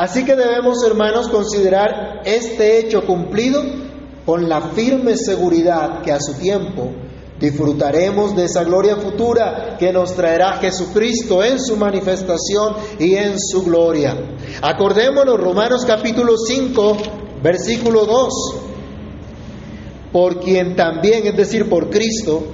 Así 0.00 0.24
que 0.24 0.34
debemos, 0.34 0.82
hermanos, 0.82 1.28
considerar 1.28 2.22
este 2.24 2.78
hecho 2.78 3.04
cumplido 3.04 3.62
con 4.24 4.48
la 4.48 4.62
firme 4.70 5.14
seguridad 5.14 6.00
que 6.00 6.10
a 6.10 6.18
su 6.18 6.32
tiempo 6.38 6.90
disfrutaremos 7.38 8.34
de 8.34 8.46
esa 8.46 8.64
gloria 8.64 8.96
futura 8.96 9.76
que 9.78 9.92
nos 9.92 10.14
traerá 10.14 10.56
Jesucristo 10.56 11.44
en 11.44 11.60
su 11.60 11.76
manifestación 11.76 12.76
y 12.98 13.14
en 13.14 13.38
su 13.38 13.62
gloria. 13.62 14.16
Acordémonos, 14.62 15.38
Romanos 15.38 15.84
capítulo 15.84 16.32
5, 16.38 16.96
versículo 17.42 18.06
2 18.06 18.32
por 20.12 20.40
quien 20.40 20.76
también, 20.76 21.26
es 21.26 21.36
decir, 21.36 21.68
por 21.68 21.90
Cristo, 21.90 22.44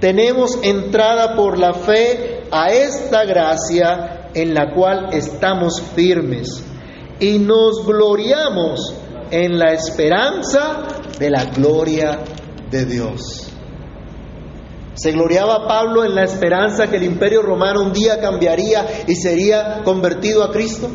tenemos 0.00 0.58
entrada 0.62 1.36
por 1.36 1.58
la 1.58 1.74
fe 1.74 2.44
a 2.50 2.70
esta 2.70 3.26
gracia 3.26 4.30
en 4.32 4.54
la 4.54 4.72
cual 4.72 5.10
estamos 5.12 5.82
firmes 5.94 6.65
y 7.20 7.38
nos 7.38 7.84
gloriamos 7.84 8.94
en 9.30 9.58
la 9.58 9.72
esperanza 9.72 10.86
de 11.18 11.30
la 11.30 11.46
gloria 11.46 12.20
de 12.70 12.84
Dios. 12.84 13.50
Se 14.94 15.12
gloriaba 15.12 15.66
Pablo 15.68 16.04
en 16.04 16.14
la 16.14 16.24
esperanza 16.24 16.88
que 16.88 16.96
el 16.96 17.04
imperio 17.04 17.42
romano 17.42 17.82
un 17.82 17.92
día 17.92 18.18
cambiaría 18.18 19.04
y 19.06 19.14
sería 19.14 19.82
convertido 19.84 20.42
a 20.42 20.50
Cristo 20.50 20.88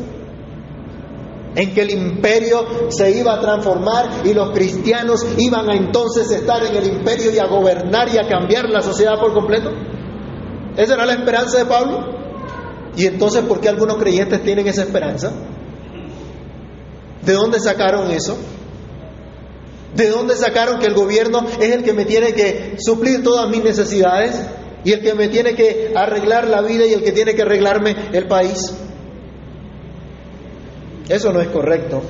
en 1.54 1.74
que 1.74 1.82
el 1.82 1.90
imperio 1.90 2.90
se 2.90 3.10
iba 3.10 3.34
a 3.34 3.40
transformar 3.40 4.24
y 4.24 4.32
los 4.32 4.50
cristianos 4.50 5.26
iban 5.36 5.70
a 5.70 5.76
entonces 5.76 6.30
estar 6.30 6.64
en 6.64 6.74
el 6.74 6.86
imperio 6.86 7.30
y 7.30 7.38
a 7.38 7.46
gobernar 7.46 8.08
y 8.12 8.18
a 8.18 8.26
cambiar 8.26 8.68
la 8.70 8.80
sociedad 8.80 9.18
por 9.20 9.34
completo? 9.34 9.70
¿Esa 10.76 10.94
era 10.94 11.04
la 11.04 11.12
esperanza 11.12 11.58
de 11.58 11.66
Pablo? 11.66 12.00
¿Y 12.96 13.06
entonces 13.06 13.44
por 13.44 13.60
qué 13.60 13.68
algunos 13.68 13.96
creyentes 13.98 14.42
tienen 14.42 14.66
esa 14.66 14.82
esperanza? 14.82 15.32
¿De 17.24 17.32
dónde 17.32 17.60
sacaron 17.60 18.10
eso? 18.10 18.36
¿De 19.94 20.08
dónde 20.08 20.36
sacaron 20.36 20.78
que 20.80 20.86
el 20.86 20.94
gobierno 20.94 21.46
es 21.60 21.72
el 21.72 21.84
que 21.84 21.92
me 21.92 22.04
tiene 22.04 22.32
que 22.32 22.76
suplir 22.78 23.22
todas 23.22 23.48
mis 23.48 23.62
necesidades 23.62 24.40
y 24.84 24.92
el 24.92 25.02
que 25.02 25.14
me 25.14 25.28
tiene 25.28 25.54
que 25.54 25.92
arreglar 25.94 26.48
la 26.48 26.62
vida 26.62 26.86
y 26.86 26.92
el 26.92 27.02
que 27.02 27.12
tiene 27.12 27.34
que 27.34 27.42
arreglarme 27.42 27.94
el 28.12 28.26
país? 28.26 28.74
Eso 31.08 31.32
no 31.32 31.40
es 31.40 31.48
correcto. 31.48 32.02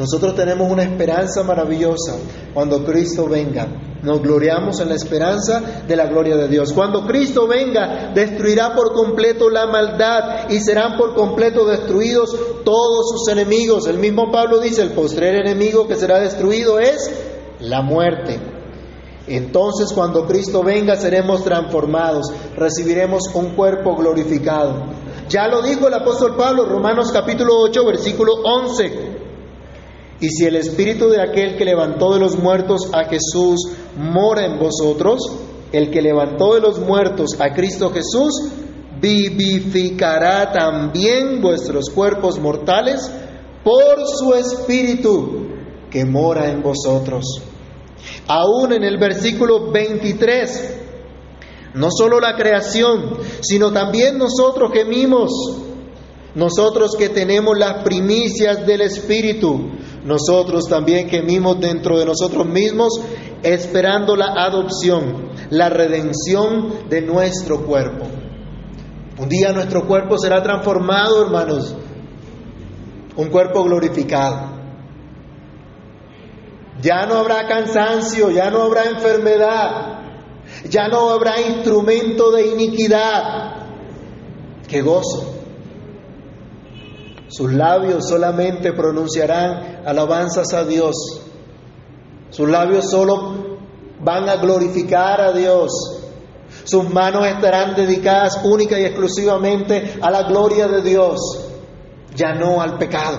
Nosotros 0.00 0.34
tenemos 0.34 0.72
una 0.72 0.82
esperanza 0.82 1.42
maravillosa 1.42 2.16
cuando 2.54 2.82
Cristo 2.86 3.28
venga. 3.28 3.68
Nos 4.02 4.22
gloriamos 4.22 4.80
en 4.80 4.88
la 4.88 4.94
esperanza 4.94 5.60
de 5.86 5.94
la 5.94 6.06
gloria 6.06 6.36
de 6.36 6.48
Dios. 6.48 6.72
Cuando 6.72 7.06
Cristo 7.06 7.46
venga, 7.46 8.10
destruirá 8.14 8.74
por 8.74 8.94
completo 8.94 9.50
la 9.50 9.66
maldad 9.66 10.48
y 10.48 10.58
serán 10.60 10.96
por 10.96 11.14
completo 11.14 11.66
destruidos 11.66 12.34
todos 12.64 13.10
sus 13.10 13.28
enemigos. 13.28 13.86
El 13.88 13.98
mismo 13.98 14.32
Pablo 14.32 14.58
dice, 14.58 14.80
el 14.80 14.92
postrer 14.92 15.34
enemigo 15.34 15.86
que 15.86 15.96
será 15.96 16.18
destruido 16.18 16.78
es 16.78 17.10
la 17.58 17.82
muerte. 17.82 18.40
Entonces 19.26 19.92
cuando 19.92 20.24
Cristo 20.24 20.62
venga 20.62 20.96
seremos 20.96 21.44
transformados, 21.44 22.32
recibiremos 22.56 23.24
un 23.34 23.50
cuerpo 23.50 23.94
glorificado. 23.96 24.82
Ya 25.28 25.46
lo 25.46 25.60
dijo 25.60 25.88
el 25.88 25.94
apóstol 25.94 26.36
Pablo, 26.36 26.64
Romanos 26.64 27.12
capítulo 27.12 27.52
8, 27.60 27.84
versículo 27.84 28.36
11. 28.42 29.09
Y 30.20 30.28
si 30.28 30.44
el 30.44 30.56
espíritu 30.56 31.08
de 31.08 31.22
aquel 31.22 31.56
que 31.56 31.64
levantó 31.64 32.12
de 32.12 32.20
los 32.20 32.36
muertos 32.38 32.90
a 32.92 33.04
Jesús 33.04 33.72
mora 33.96 34.44
en 34.44 34.58
vosotros, 34.58 35.18
el 35.72 35.90
que 35.90 36.02
levantó 36.02 36.54
de 36.54 36.60
los 36.60 36.78
muertos 36.78 37.40
a 37.40 37.54
Cristo 37.54 37.90
Jesús, 37.90 38.50
vivificará 39.00 40.52
también 40.52 41.40
vuestros 41.40 41.86
cuerpos 41.94 42.38
mortales 42.38 43.10
por 43.64 44.06
su 44.06 44.34
espíritu 44.34 45.46
que 45.90 46.04
mora 46.04 46.50
en 46.50 46.62
vosotros. 46.62 47.24
Aún 48.26 48.72
en 48.72 48.84
el 48.84 48.98
versículo 48.98 49.70
23, 49.70 50.80
no 51.74 51.88
solo 51.90 52.20
la 52.20 52.36
creación, 52.36 53.18
sino 53.40 53.72
también 53.72 54.18
nosotros 54.18 54.70
gemimos, 54.72 55.30
nosotros 56.34 56.94
que 56.96 57.08
tenemos 57.08 57.58
las 57.58 57.82
primicias 57.82 58.64
del 58.66 58.82
Espíritu, 58.82 59.70
nosotros 60.04 60.66
también 60.68 61.08
gemimos 61.08 61.60
dentro 61.60 61.98
de 61.98 62.06
nosotros 62.06 62.46
mismos, 62.46 63.00
esperando 63.42 64.16
la 64.16 64.32
adopción, 64.36 65.30
la 65.50 65.68
redención 65.68 66.88
de 66.88 67.02
nuestro 67.02 67.64
cuerpo. 67.66 68.06
Un 69.18 69.28
día 69.28 69.52
nuestro 69.52 69.86
cuerpo 69.86 70.16
será 70.18 70.42
transformado, 70.42 71.22
hermanos, 71.22 71.74
un 73.16 73.28
cuerpo 73.28 73.62
glorificado. 73.64 74.58
Ya 76.80 77.04
no 77.04 77.16
habrá 77.16 77.46
cansancio, 77.46 78.30
ya 78.30 78.50
no 78.50 78.62
habrá 78.62 78.84
enfermedad, 78.84 79.98
ya 80.70 80.88
no 80.88 81.10
habrá 81.10 81.38
instrumento 81.40 82.30
de 82.30 82.46
iniquidad. 82.46 83.66
¡Qué 84.66 84.80
gozo! 84.80 85.39
Sus 87.30 87.52
labios 87.52 88.08
solamente 88.08 88.72
pronunciarán 88.72 89.82
alabanzas 89.86 90.52
a 90.52 90.64
Dios. 90.64 90.96
Sus 92.30 92.48
labios 92.48 92.90
solo 92.90 93.58
van 94.00 94.28
a 94.28 94.36
glorificar 94.36 95.20
a 95.20 95.32
Dios. 95.32 95.70
Sus 96.64 96.90
manos 96.90 97.24
estarán 97.26 97.76
dedicadas 97.76 98.40
única 98.42 98.80
y 98.80 98.84
exclusivamente 98.84 99.98
a 100.02 100.10
la 100.10 100.24
gloria 100.24 100.66
de 100.66 100.82
Dios, 100.82 101.20
ya 102.16 102.34
no 102.34 102.60
al 102.60 102.78
pecado. 102.78 103.18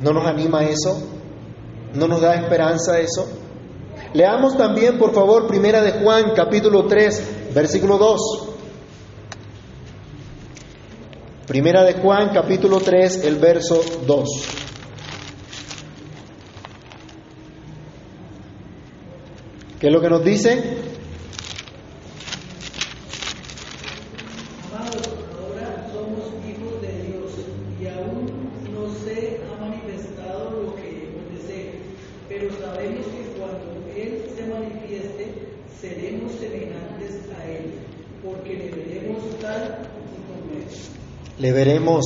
¿No 0.00 0.12
nos 0.12 0.26
anima 0.26 0.64
eso? 0.64 1.00
¿No 1.94 2.06
nos 2.06 2.20
da 2.20 2.34
esperanza 2.34 2.98
eso? 2.98 3.26
Leamos 4.12 4.56
también, 4.58 4.98
por 4.98 5.14
favor, 5.14 5.46
Primera 5.46 5.80
de 5.80 5.92
Juan, 6.02 6.32
capítulo 6.36 6.84
3, 6.86 7.54
versículo 7.54 7.96
2. 7.96 8.47
Primera 11.48 11.82
de 11.82 11.94
Juan, 11.94 12.28
capítulo 12.34 12.78
3, 12.78 13.24
el 13.24 13.36
verso 13.36 13.80
2. 14.06 14.28
¿Qué 19.80 19.86
es 19.86 19.92
lo 19.92 19.98
que 20.02 20.10
nos 20.10 20.22
dice? 20.22 20.97
Le 41.38 41.52
veremos, 41.52 42.04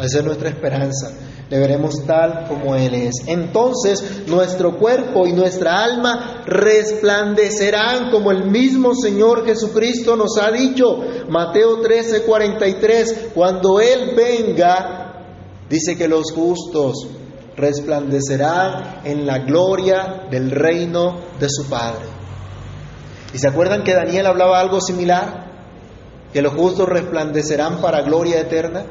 esa 0.00 0.18
es 0.18 0.24
nuestra 0.24 0.48
esperanza, 0.48 1.12
le 1.50 1.58
veremos 1.58 2.06
tal 2.06 2.46
como 2.48 2.76
Él 2.76 2.94
es. 2.94 3.14
Entonces 3.26 4.26
nuestro 4.28 4.78
cuerpo 4.78 5.26
y 5.26 5.32
nuestra 5.32 5.82
alma 5.82 6.44
resplandecerán 6.46 8.10
como 8.10 8.30
el 8.30 8.44
mismo 8.48 8.94
Señor 8.94 9.44
Jesucristo 9.44 10.16
nos 10.16 10.38
ha 10.38 10.50
dicho. 10.52 11.00
Mateo 11.28 11.80
13, 11.80 12.22
43, 12.22 13.30
cuando 13.34 13.80
Él 13.80 14.12
venga, 14.16 15.24
dice 15.68 15.96
que 15.96 16.06
los 16.06 16.32
justos 16.32 17.08
resplandecerán 17.56 19.00
en 19.04 19.26
la 19.26 19.40
gloria 19.40 20.28
del 20.30 20.52
reino 20.52 21.20
de 21.38 21.48
su 21.50 21.68
Padre. 21.68 22.06
¿Y 23.34 23.38
se 23.38 23.48
acuerdan 23.48 23.82
que 23.82 23.94
Daniel 23.94 24.26
hablaba 24.26 24.60
algo 24.60 24.80
similar? 24.80 25.49
Que 26.32 26.42
los 26.42 26.54
justos 26.54 26.88
resplandecerán 26.88 27.80
para 27.80 28.02
gloria 28.02 28.40
eterna 28.40 28.84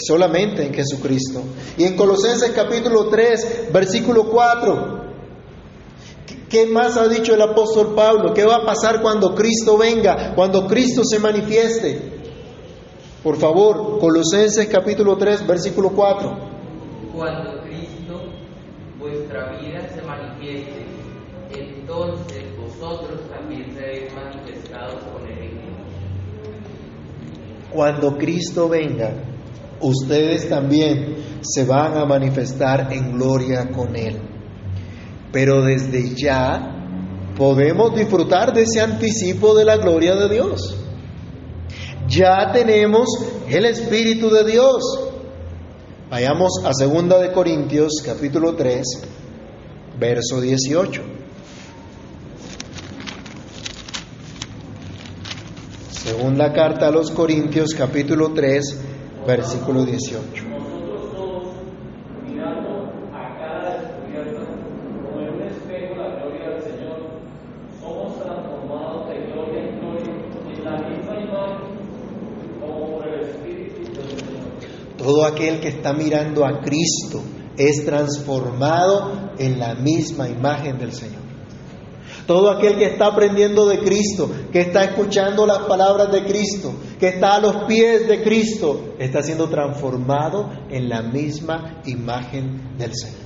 solamente 0.00 0.66
en 0.66 0.74
Jesucristo. 0.74 1.42
Y 1.76 1.84
en 1.84 1.96
Colosenses 1.96 2.50
capítulo 2.52 3.08
3, 3.08 3.68
versículo 3.72 4.28
4, 4.30 5.04
¿qué 6.48 6.66
más 6.66 6.96
ha 6.96 7.08
dicho 7.08 7.34
el 7.34 7.42
apóstol 7.42 7.94
Pablo? 7.94 8.32
¿Qué 8.34 8.44
va 8.44 8.56
a 8.56 8.66
pasar 8.66 9.00
cuando 9.02 9.34
Cristo 9.34 9.76
venga, 9.76 10.34
cuando 10.34 10.66
Cristo 10.66 11.02
se 11.04 11.18
manifieste? 11.18 12.12
Por 13.22 13.36
favor, 13.36 13.98
Colosenses 13.98 14.66
capítulo 14.68 15.16
3, 15.16 15.46
versículo 15.46 15.90
4. 15.90 16.54
Cuando 17.14 17.62
Cristo, 17.62 18.22
vuestra 18.98 19.58
vida, 19.58 19.88
se 19.94 20.02
manifieste, 20.02 20.84
entonces 21.56 22.44
vosotros 22.58 23.20
también 23.30 23.72
seréis 23.74 24.12
manifestados 24.12 25.02
con 25.04 25.26
él 25.26 25.38
en 25.38 25.58
él. 25.58 25.74
Cuando 27.74 28.16
Cristo 28.16 28.68
venga, 28.68 29.12
ustedes 29.80 30.48
también 30.48 31.16
se 31.40 31.64
van 31.64 31.96
a 31.96 32.04
manifestar 32.04 32.92
en 32.92 33.12
gloria 33.12 33.68
con 33.72 33.96
Él. 33.96 34.16
Pero 35.32 35.62
desde 35.62 36.14
ya 36.14 37.32
podemos 37.36 37.96
disfrutar 37.96 38.52
de 38.52 38.62
ese 38.62 38.80
anticipo 38.80 39.56
de 39.56 39.64
la 39.64 39.76
gloria 39.78 40.14
de 40.14 40.28
Dios. 40.32 40.76
Ya 42.06 42.52
tenemos 42.52 43.08
el 43.48 43.64
Espíritu 43.64 44.30
de 44.30 44.44
Dios. 44.44 45.10
Vayamos 46.08 46.52
a 46.64 46.70
2 46.70 47.08
de 47.22 47.32
Corintios 47.32 47.94
capítulo 48.06 48.54
3, 48.54 48.84
verso 49.98 50.40
18. 50.40 51.23
Segunda 56.04 56.52
carta 56.52 56.88
a 56.88 56.90
los 56.90 57.10
Corintios 57.10 57.70
capítulo 57.74 58.34
3, 58.34 58.78
versículo 59.26 59.86
18. 59.86 60.44
Nosotros 60.50 61.12
todos, 61.14 61.44
mirando 62.28 62.92
a 63.10 63.38
cada 63.38 63.80
descubierta, 63.80 64.44
como 65.02 65.20
en 65.22 65.34
un 65.34 65.42
espejo 65.44 65.94
la 65.94 66.14
gloria 66.16 66.50
del 66.50 66.62
Señor, 66.62 66.98
somos 67.80 68.22
transformados 68.22 69.08
de 69.08 69.32
gloria 69.32 69.60
en 69.64 69.80
gloria 69.80 70.12
en 70.54 70.64
la 70.64 70.76
misma 70.90 71.20
imagen, 71.22 71.68
como 72.60 72.98
por 72.98 73.08
el 73.08 73.20
Espíritu 73.20 73.96
del 73.96 74.18
Señor. 74.18 74.98
Todo 74.98 75.24
aquel 75.24 75.60
que 75.60 75.68
está 75.68 75.94
mirando 75.94 76.44
a 76.44 76.60
Cristo 76.60 77.22
es 77.56 77.82
transformado 77.86 79.32
en 79.38 79.58
la 79.58 79.74
misma 79.74 80.28
imagen 80.28 80.76
del 80.76 80.92
Señor. 80.92 81.23
Todo 82.26 82.50
aquel 82.50 82.76
que 82.78 82.86
está 82.86 83.06
aprendiendo 83.06 83.66
de 83.66 83.80
Cristo, 83.80 84.30
que 84.50 84.60
está 84.60 84.84
escuchando 84.84 85.44
las 85.46 85.58
palabras 85.64 86.10
de 86.10 86.24
Cristo, 86.24 86.72
que 86.98 87.08
está 87.08 87.36
a 87.36 87.40
los 87.40 87.64
pies 87.64 88.08
de 88.08 88.22
Cristo, 88.22 88.94
está 88.98 89.22
siendo 89.22 89.48
transformado 89.48 90.50
en 90.70 90.88
la 90.88 91.02
misma 91.02 91.82
imagen 91.84 92.76
del 92.78 92.94
Señor. 92.94 93.24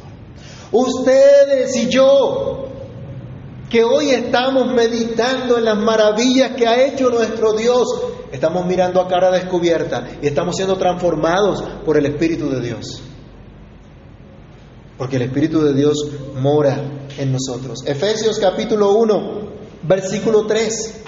Ustedes 0.72 1.76
y 1.76 1.88
yo, 1.88 2.64
que 3.70 3.84
hoy 3.84 4.10
estamos 4.10 4.72
meditando 4.72 5.58
en 5.58 5.64
las 5.64 5.78
maravillas 5.78 6.52
que 6.56 6.66
ha 6.66 6.84
hecho 6.86 7.10
nuestro 7.10 7.52
Dios, 7.52 7.86
estamos 8.32 8.66
mirando 8.66 9.00
a 9.00 9.08
cara 9.08 9.30
descubierta 9.30 10.08
y 10.20 10.26
estamos 10.26 10.56
siendo 10.56 10.76
transformados 10.76 11.62
por 11.84 11.96
el 11.96 12.06
Espíritu 12.06 12.50
de 12.50 12.60
Dios. 12.60 13.02
Porque 14.98 15.16
el 15.16 15.22
Espíritu 15.22 15.62
de 15.62 15.74
Dios 15.74 15.96
mora 16.34 16.76
en 17.16 17.32
nosotros. 17.32 17.84
Efesios 17.86 18.38
capítulo 18.40 18.94
1, 18.94 19.48
versículo 19.84 20.44
3. 20.44 21.02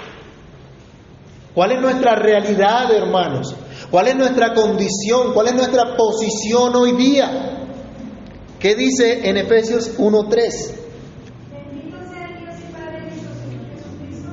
¿Cuál 1.52 1.72
es 1.72 1.80
nuestra 1.80 2.14
realidad, 2.14 2.92
hermanos? 2.94 3.52
¿Cuál 3.90 4.06
es 4.06 4.16
nuestra 4.16 4.54
condición? 4.54 5.34
¿Cuál 5.34 5.48
es 5.48 5.54
nuestra 5.54 5.96
posición 5.96 6.76
hoy 6.76 6.92
día? 6.92 7.66
¿Qué 8.60 8.76
dice 8.76 9.28
en 9.28 9.36
Efesios 9.36 9.90
1, 9.98 10.28
3? 10.28 10.74
Bendito 11.50 11.96
sea 12.12 12.28
el 12.28 12.38
Dios 12.38 12.54
y 12.60 12.72
Padre 12.72 13.00
de 13.00 13.10
nuestro 13.10 13.34
Señor 13.42 13.62
Jesucristo, 13.74 14.28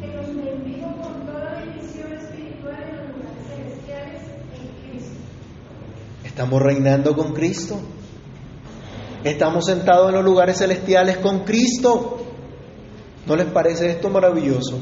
que 0.00 0.06
nos 0.06 0.26
bendijo 0.36 0.86
con 1.02 1.26
toda 1.26 1.64
bendición 1.64 2.12
espiritual 2.12 2.82
en 2.84 2.96
los 2.98 3.16
lugares 3.16 3.42
celestiales 3.48 4.22
en 4.54 4.90
Cristo. 4.90 5.16
Estamos 6.22 6.62
reinando 6.62 7.16
con 7.16 7.32
Cristo. 7.32 7.80
Estamos 9.24 9.66
sentados 9.66 10.08
en 10.08 10.16
los 10.16 10.24
lugares 10.24 10.58
celestiales 10.58 11.18
con 11.18 11.44
Cristo. 11.44 12.18
¿No 13.26 13.36
les 13.36 13.46
parece 13.46 13.90
esto 13.90 14.10
maravilloso? 14.10 14.78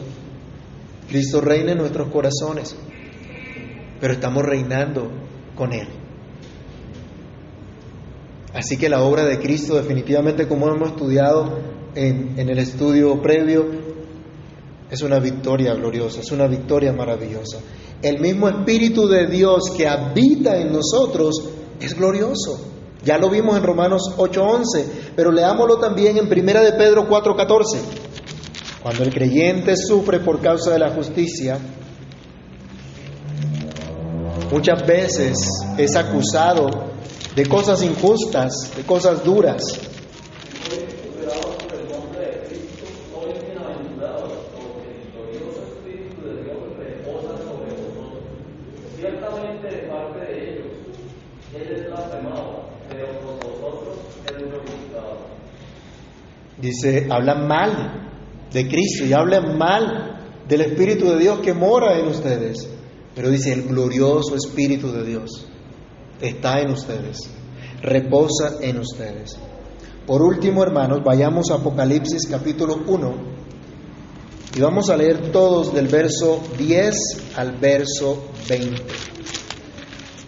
Cristo 1.08 1.40
reina 1.40 1.72
en 1.72 1.78
nuestros 1.78 2.08
corazones, 2.08 2.74
pero 4.00 4.14
estamos 4.14 4.44
reinando 4.44 5.10
con 5.56 5.72
Él. 5.72 5.88
Así 8.54 8.76
que 8.76 8.88
la 8.88 9.02
obra 9.02 9.24
de 9.24 9.38
Cristo 9.38 9.74
definitivamente, 9.74 10.48
como 10.48 10.68
hemos 10.68 10.90
estudiado 10.90 11.58
en, 11.94 12.38
el 12.38 12.58
estudio 12.58 13.20
previo, 13.20 13.66
es 14.90 15.02
una 15.02 15.18
victoria 15.18 15.74
gloriosa, 15.74 16.20
es 16.20 16.32
una 16.32 16.46
victoria 16.46 16.92
maravillosa. 16.92 17.58
El 18.02 18.20
mismo 18.20 18.48
Espíritu 18.48 19.06
de 19.06 19.26
Dios 19.26 19.70
que 19.76 19.86
habita 19.86 20.56
en 20.56 20.72
nosotros 20.72 21.48
es 21.80 21.94
glorioso. 21.94 22.70
Ya 23.04 23.18
lo 23.18 23.30
vimos 23.30 23.56
en 23.56 23.62
Romanos 23.62 24.02
8:11, 24.16 25.12
pero 25.16 25.32
leámoslo 25.32 25.78
también 25.78 26.18
en 26.18 26.28
Primera 26.28 26.60
de 26.62 26.72
Pedro 26.72 27.08
4:14. 27.08 27.80
Cuando 28.82 29.02
el 29.04 29.12
creyente 29.12 29.76
sufre 29.76 30.20
por 30.20 30.40
causa 30.40 30.70
de 30.70 30.78
la 30.78 30.90
justicia, 30.90 31.58
muchas 34.50 34.86
veces 34.86 35.36
es 35.78 35.96
acusado 35.96 36.68
de 37.34 37.46
cosas 37.46 37.82
injustas, 37.82 38.52
de 38.76 38.82
cosas 38.82 39.22
duras. 39.24 39.62
Sois 39.62 40.80
superados 40.90 41.56
por 41.62 41.74
el 41.78 41.88
nombre 41.88 42.20
de 42.26 42.38
Cristo, 42.48 42.86
sois 43.12 43.36
bienaventurados, 43.44 44.32
porque 44.52 44.88
el 44.90 45.12
glorioso 45.12 45.60
Espíritu 45.62 46.26
de 46.26 46.42
Dios 46.42 46.58
reposa 46.76 47.36
sobre 47.38 47.70
vosotros. 47.70 48.22
Ciertamente 48.96 49.66
de 49.68 49.88
parte 49.88 50.18
de 50.26 50.52
ellos, 50.52 50.66
Él 51.54 51.68
es 51.70 51.86
blasfemado, 51.86 52.64
pero 52.88 53.06
por 53.20 53.34
vosotros 53.44 53.96
es 54.26 54.36
glorificado. 54.36 55.30
Dice, 56.60 57.06
hablan 57.10 57.46
mal 57.46 58.10
de 58.52 58.68
Cristo 58.68 59.04
y 59.04 59.12
hablan 59.12 59.56
mal 59.56 60.44
del 60.48 60.60
Espíritu 60.62 61.10
de 61.10 61.18
Dios 61.18 61.40
que 61.40 61.54
mora 61.54 61.98
en 61.98 62.08
ustedes. 62.08 62.68
Pero 63.14 63.30
dice, 63.30 63.52
el 63.52 63.62
glorioso 63.64 64.34
Espíritu 64.34 64.92
de 64.92 65.04
Dios 65.04 65.46
está 66.20 66.60
en 66.60 66.70
ustedes, 66.70 67.30
reposa 67.82 68.58
en 68.60 68.78
ustedes. 68.78 69.38
Por 70.06 70.22
último, 70.22 70.62
hermanos, 70.62 71.00
vayamos 71.04 71.50
a 71.50 71.54
Apocalipsis 71.54 72.26
capítulo 72.28 72.82
1 72.86 73.14
y 74.56 74.60
vamos 74.60 74.90
a 74.90 74.96
leer 74.96 75.30
todos 75.30 75.72
del 75.72 75.86
verso 75.86 76.42
10 76.58 76.96
al 77.36 77.58
verso 77.58 78.30
20. 78.48 78.82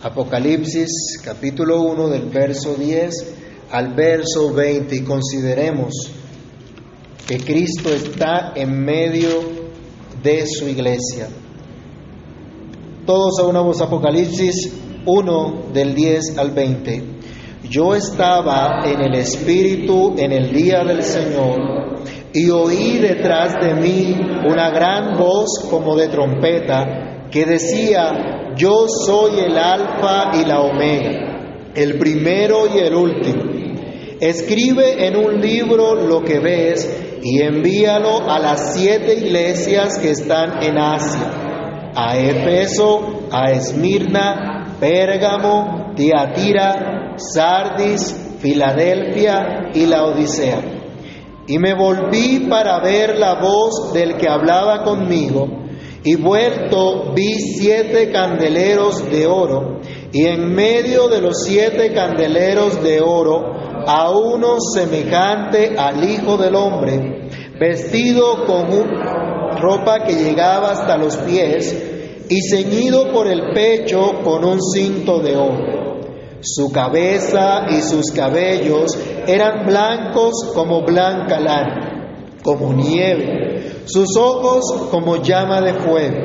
Apocalipsis 0.03 1.21
capítulo 1.25 1.83
1 1.83 2.09
del 2.09 2.29
verso 2.29 2.75
10 2.75 3.35
al 3.71 3.95
verso 3.95 4.53
20 4.53 4.95
y 4.95 5.01
consideremos 5.03 5.93
que 7.33 7.39
Cristo 7.39 7.89
está 7.89 8.53
en 8.55 8.85
medio 8.85 9.41
de 10.23 10.47
su 10.47 10.69
iglesia. 10.69 11.29
Todos 13.07 13.39
a 13.41 13.47
una 13.47 13.63
voz, 13.63 13.81
Apocalipsis 13.81 14.71
1 15.07 15.71
del 15.73 15.95
10 15.95 16.37
al 16.37 16.51
20. 16.51 17.05
Yo 17.71 17.95
estaba 17.95 18.83
en 18.85 19.01
el 19.01 19.15
Espíritu 19.15 20.15
en 20.19 20.31
el 20.31 20.53
día 20.53 20.85
del 20.85 21.03
Señor 21.03 22.03
y 22.35 22.51
oí 22.51 22.99
detrás 22.99 23.55
de 23.63 23.77
mí 23.77 24.15
una 24.47 24.69
gran 24.69 25.17
voz 25.17 25.67
como 25.71 25.97
de 25.97 26.09
trompeta 26.09 27.29
que 27.31 27.47
decía, 27.47 28.53
yo 28.59 28.85
soy 28.89 29.41
el 29.41 29.57
alfa 29.57 30.33
y 30.35 30.45
la 30.45 30.61
omega, 30.61 31.71
el 31.75 31.97
primero 31.99 32.67
y 32.75 32.79
el 32.79 32.95
último. 32.95 33.52
Escribe 34.23 35.05
en 35.05 35.17
un 35.17 35.41
libro 35.41 35.97
lo 35.97 36.23
que 36.23 36.39
ves 36.39 37.19
y 37.25 37.43
envíalo 37.43 38.31
a 38.31 38.39
las 38.39 38.73
siete 38.73 39.15
iglesias 39.17 39.99
que 39.99 40.11
están 40.11 40.63
en 40.63 40.79
Asia, 40.79 41.91
a 41.93 42.17
Efeso, 42.17 43.27
a 43.33 43.51
Esmirna, 43.51 44.77
Pérgamo, 44.79 45.93
Tiatira, 45.97 47.17
Sardis, 47.17 48.37
Filadelfia 48.39 49.71
y 49.75 49.87
la 49.87 50.05
Odisea. 50.05 50.61
Y 51.49 51.59
me 51.59 51.75
volví 51.75 52.47
para 52.49 52.79
ver 52.79 53.19
la 53.19 53.41
voz 53.41 53.93
del 53.93 54.19
que 54.19 54.29
hablaba 54.29 54.85
conmigo, 54.85 55.49
y 56.05 56.15
vuelto 56.15 57.13
vi 57.13 57.41
siete 57.41 58.13
candeleros 58.13 59.11
de 59.11 59.27
oro, 59.27 59.81
y 60.13 60.27
en 60.27 60.55
medio 60.55 61.09
de 61.09 61.21
los 61.21 61.43
siete 61.43 61.93
candeleros 61.93 62.81
de 62.85 63.01
oro, 63.01 63.72
a 63.87 64.11
uno 64.11 64.57
semejante 64.75 65.77
al 65.77 66.09
Hijo 66.09 66.37
del 66.37 66.55
Hombre, 66.55 67.29
vestido 67.59 68.45
con 68.47 68.73
una 68.73 69.57
ropa 69.61 70.05
que 70.05 70.15
llegaba 70.15 70.73
hasta 70.73 70.97
los 70.97 71.17
pies, 71.19 71.91
y 72.29 72.41
ceñido 72.49 73.13
por 73.13 73.27
el 73.27 73.53
pecho 73.53 74.21
con 74.25 74.45
un 74.45 74.59
cinto 74.61 75.21
de 75.21 75.37
oro. 75.37 76.01
Su 76.41 76.73
cabeza 76.73 77.67
y 77.71 77.83
sus 77.83 78.11
cabellos 78.11 78.99
eran 79.27 79.67
blancos 79.67 80.33
como 80.55 80.83
blanca 80.83 81.39
lana, 81.39 82.39
como 82.43 82.73
nieve, 82.73 83.85
sus 83.85 84.17
ojos 84.17 84.89
como 84.91 85.23
llama 85.23 85.61
de 85.61 85.75
fuego, 85.75 86.19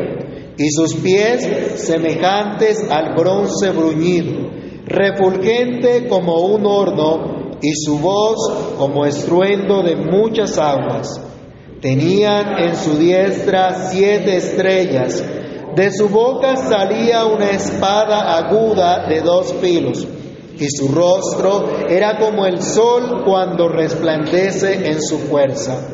y 0.58 0.70
sus 0.72 0.96
pies 0.96 1.48
semejantes 1.76 2.90
al 2.90 3.14
bronce 3.16 3.70
bruñido, 3.70 4.50
refulgente 4.86 6.08
como 6.08 6.40
un 6.40 6.66
horno, 6.66 7.37
y 7.62 7.74
su 7.74 8.00
voz 8.00 8.38
como 8.78 9.06
estruendo 9.06 9.82
de 9.84 9.96
muchas 9.96 10.58
aguas. 10.58 11.20
Tenían 11.82 12.58
en 12.60 12.76
su 12.76 12.98
diestra 12.98 13.90
siete 13.90 14.38
estrellas, 14.38 15.24
de 15.76 15.92
su 15.92 16.10
boca 16.10 16.56
salía 16.56 17.26
una 17.26 17.52
espada 17.52 18.36
aguda 18.36 19.08
de 19.08 19.22
dos 19.22 19.54
filos, 19.62 20.08
y 20.60 20.68
su 20.70 20.88
rostro 20.88 21.88
era 21.88 22.18
como 22.18 22.48
el 22.48 22.62
sol 22.64 23.24
cuando 23.24 23.68
resplandece 23.68 24.90
en 24.90 25.02
su 25.02 25.20
fuerza. 25.20 25.88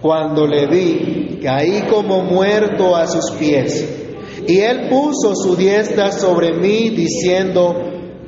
Cuando 0.00 0.46
le 0.46 0.66
vi, 0.66 1.38
caí 1.42 1.82
como 1.82 2.22
muerto 2.22 2.96
a 2.96 3.06
sus 3.06 3.30
pies. 3.32 4.06
Y 4.46 4.58
él 4.58 4.88
puso 4.88 5.34
su 5.34 5.54
diestra 5.56 6.10
sobre 6.10 6.54
mí, 6.54 6.90
diciendo, 6.90 7.74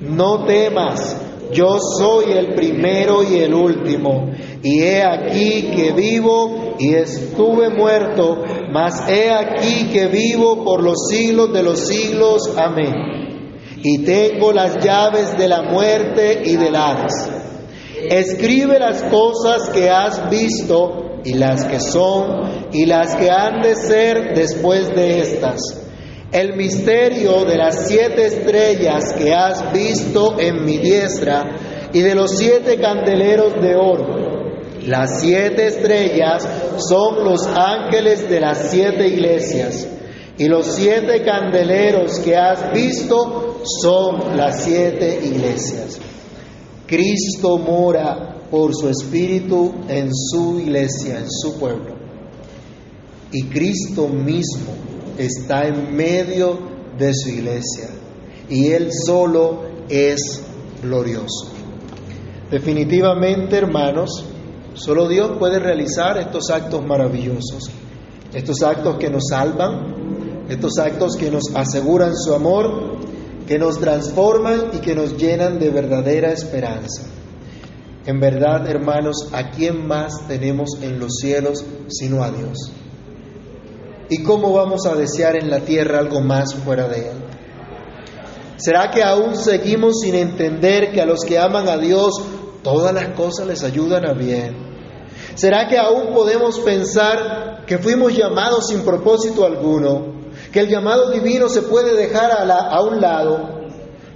no 0.00 0.44
temas, 0.44 1.16
yo 1.52 1.78
soy 1.98 2.32
el 2.32 2.54
primero 2.54 3.22
y 3.22 3.38
el 3.38 3.54
último, 3.54 4.30
y 4.62 4.82
he 4.82 5.02
aquí 5.02 5.70
que 5.74 5.92
vivo 5.92 6.76
y 6.78 6.94
estuve 6.94 7.70
muerto, 7.70 8.42
mas 8.72 9.08
he 9.08 9.30
aquí 9.30 9.90
que 9.92 10.06
vivo 10.06 10.64
por 10.64 10.82
los 10.82 11.08
siglos 11.08 11.52
de 11.52 11.62
los 11.62 11.86
siglos. 11.86 12.56
Amén. 12.56 12.94
Y 13.82 14.04
tengo 14.04 14.52
las 14.52 14.78
llaves 14.84 15.36
de 15.38 15.48
la 15.48 15.62
muerte 15.62 16.42
y 16.44 16.56
del 16.56 16.76
Hades. 16.76 17.30
Escribe 18.10 18.78
las 18.78 19.02
cosas 19.04 19.68
que 19.70 19.88
has 19.88 20.28
visto 20.30 21.20
y 21.24 21.34
las 21.34 21.64
que 21.64 21.80
son 21.80 22.68
y 22.72 22.86
las 22.86 23.16
que 23.16 23.30
han 23.30 23.60
de 23.62 23.76
ser 23.76 24.34
después 24.34 24.94
de 24.94 25.20
estas. 25.20 25.79
El 26.32 26.56
misterio 26.56 27.44
de 27.44 27.56
las 27.56 27.88
siete 27.88 28.26
estrellas 28.26 29.14
que 29.18 29.32
has 29.34 29.72
visto 29.72 30.38
en 30.38 30.64
mi 30.64 30.78
diestra 30.78 31.88
y 31.92 32.00
de 32.00 32.14
los 32.14 32.38
siete 32.38 32.78
candeleros 32.78 33.60
de 33.60 33.74
oro. 33.74 34.20
Las 34.86 35.20
siete 35.20 35.66
estrellas 35.66 36.48
son 36.88 37.24
los 37.24 37.46
ángeles 37.46 38.30
de 38.30 38.40
las 38.40 38.70
siete 38.70 39.08
iglesias 39.08 39.88
y 40.38 40.46
los 40.46 40.66
siete 40.66 41.22
candeleros 41.24 42.20
que 42.20 42.36
has 42.36 42.72
visto 42.72 43.62
son 43.82 44.36
las 44.36 44.62
siete 44.62 45.20
iglesias. 45.24 45.98
Cristo 46.86 47.58
mora 47.58 48.36
por 48.50 48.74
su 48.74 48.88
Espíritu 48.88 49.74
en 49.88 50.10
su 50.14 50.60
iglesia, 50.60 51.18
en 51.18 51.30
su 51.30 51.58
pueblo. 51.58 51.96
Y 53.32 53.44
Cristo 53.46 54.08
mismo 54.08 54.72
está 55.18 55.66
en 55.66 55.94
medio 55.94 56.58
de 56.98 57.14
su 57.14 57.28
iglesia. 57.28 57.88
Y 58.48 58.68
Él 58.68 58.90
solo 58.92 59.62
es 59.88 60.42
glorioso. 60.82 61.52
Definitivamente, 62.50 63.56
hermanos, 63.56 64.24
solo 64.74 65.08
Dios 65.08 65.32
puede 65.38 65.58
realizar 65.58 66.18
estos 66.18 66.50
actos 66.50 66.84
maravillosos. 66.84 67.70
Estos 68.34 68.62
actos 68.62 68.96
que 68.98 69.10
nos 69.10 69.28
salvan, 69.28 70.46
estos 70.48 70.78
actos 70.78 71.16
que 71.16 71.30
nos 71.30 71.54
aseguran 71.54 72.16
su 72.16 72.34
amor, 72.34 72.98
que 73.46 73.58
nos 73.58 73.78
transforman 73.80 74.70
y 74.72 74.78
que 74.78 74.94
nos 74.94 75.16
llenan 75.16 75.58
de 75.58 75.70
verdadera 75.70 76.32
esperanza. 76.32 77.02
En 78.06 78.18
verdad, 78.18 78.68
hermanos, 78.68 79.28
¿a 79.32 79.50
quién 79.50 79.86
más 79.86 80.26
tenemos 80.26 80.70
en 80.82 80.98
los 80.98 81.16
cielos 81.20 81.64
sino 81.88 82.22
a 82.22 82.30
Dios? 82.30 82.72
¿Y 84.10 84.24
cómo 84.24 84.52
vamos 84.52 84.86
a 84.86 84.96
desear 84.96 85.36
en 85.36 85.48
la 85.48 85.60
tierra 85.60 86.00
algo 86.00 86.20
más 86.20 86.52
fuera 86.56 86.88
de 86.88 87.10
Él? 87.10 87.16
¿Será 88.56 88.90
que 88.90 89.04
aún 89.04 89.36
seguimos 89.36 90.00
sin 90.00 90.16
entender 90.16 90.90
que 90.90 91.00
a 91.00 91.06
los 91.06 91.24
que 91.24 91.38
aman 91.38 91.68
a 91.68 91.78
Dios 91.78 92.20
todas 92.64 92.92
las 92.92 93.14
cosas 93.14 93.46
les 93.46 93.62
ayudan 93.62 94.04
a 94.04 94.12
bien? 94.12 94.56
¿Será 95.36 95.68
que 95.68 95.78
aún 95.78 96.12
podemos 96.12 96.58
pensar 96.58 97.64
que 97.66 97.78
fuimos 97.78 98.12
llamados 98.16 98.66
sin 98.66 98.80
propósito 98.80 99.46
alguno? 99.46 100.18
¿Que 100.52 100.58
el 100.58 100.68
llamado 100.68 101.12
divino 101.12 101.48
se 101.48 101.62
puede 101.62 101.94
dejar 101.94 102.32
a, 102.32 102.42
a 102.42 102.82
un 102.82 103.00
lado? 103.00 103.60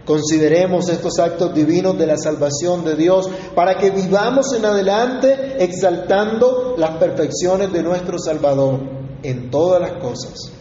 Consideremos 0.05 0.89
estos 0.89 1.21
actos 1.21 1.55
divinos 1.55 1.97
de 1.97 2.09
la 2.09 2.17
salvación 2.17 2.85
de 2.85 2.97
Dios 2.97 3.31
para 3.55 3.77
que 3.77 3.91
vivamos 3.91 4.53
en 4.55 4.65
adelante 4.65 5.55
exaltando 5.63 6.75
las 6.77 6.97
perfecciones 6.97 7.73
de 7.73 7.83
nuestro 7.85 8.19
Salvador 8.19 9.04
en 9.25 9.51
todas 9.51 9.81
las 9.81 10.01
cosas. 10.01 10.53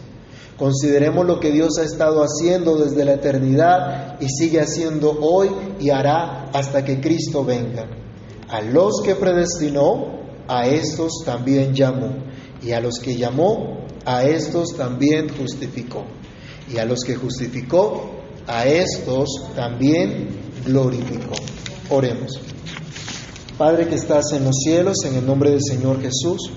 Consideremos 0.58 1.26
lo 1.26 1.40
que 1.40 1.50
Dios 1.50 1.78
ha 1.78 1.84
estado 1.84 2.22
haciendo 2.22 2.76
desde 2.76 3.04
la 3.04 3.14
eternidad 3.14 4.20
y 4.20 4.28
sigue 4.28 4.60
haciendo 4.60 5.18
hoy 5.20 5.50
y 5.80 5.90
hará 5.90 6.50
hasta 6.52 6.84
que 6.84 7.00
Cristo 7.00 7.44
venga. 7.44 7.86
A 8.48 8.60
los 8.60 9.02
que 9.04 9.16
predestinó, 9.16 10.22
a 10.46 10.66
estos 10.66 11.22
también 11.24 11.74
llamó. 11.74 12.14
Y 12.62 12.72
a 12.72 12.80
los 12.80 12.98
que 13.00 13.16
llamó, 13.16 13.84
a 14.04 14.24
estos 14.24 14.76
también 14.76 15.28
justificó. 15.36 16.04
Y 16.72 16.78
a 16.78 16.84
los 16.84 17.00
que 17.00 17.16
justificó, 17.16 18.10
a 18.46 18.66
estos 18.66 19.28
también 19.56 20.28
glorificó. 20.64 21.34
Oremos. 21.90 22.40
Padre 23.58 23.88
que 23.88 23.96
estás 23.96 24.32
en 24.32 24.44
los 24.44 24.56
cielos, 24.64 24.96
en 25.04 25.16
el 25.16 25.26
nombre 25.26 25.50
del 25.50 25.62
Señor 25.62 26.00
Jesús, 26.00 26.50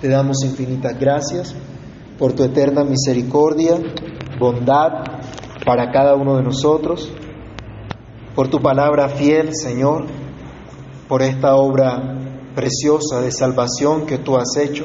te 0.00 0.08
damos 0.08 0.44
infinitas 0.44 0.98
gracias 0.98 1.54
por 2.18 2.32
tu 2.32 2.44
eterna 2.44 2.84
misericordia, 2.84 3.78
bondad 4.38 5.04
para 5.64 5.90
cada 5.90 6.14
uno 6.14 6.36
de 6.36 6.42
nosotros, 6.42 7.10
por 8.34 8.48
tu 8.48 8.60
palabra 8.60 9.08
fiel, 9.08 9.54
Señor, 9.54 10.04
por 11.08 11.22
esta 11.22 11.56
obra 11.56 12.18
preciosa 12.54 13.20
de 13.20 13.32
salvación 13.32 14.06
que 14.06 14.18
tú 14.18 14.36
has 14.36 14.56
hecho, 14.56 14.84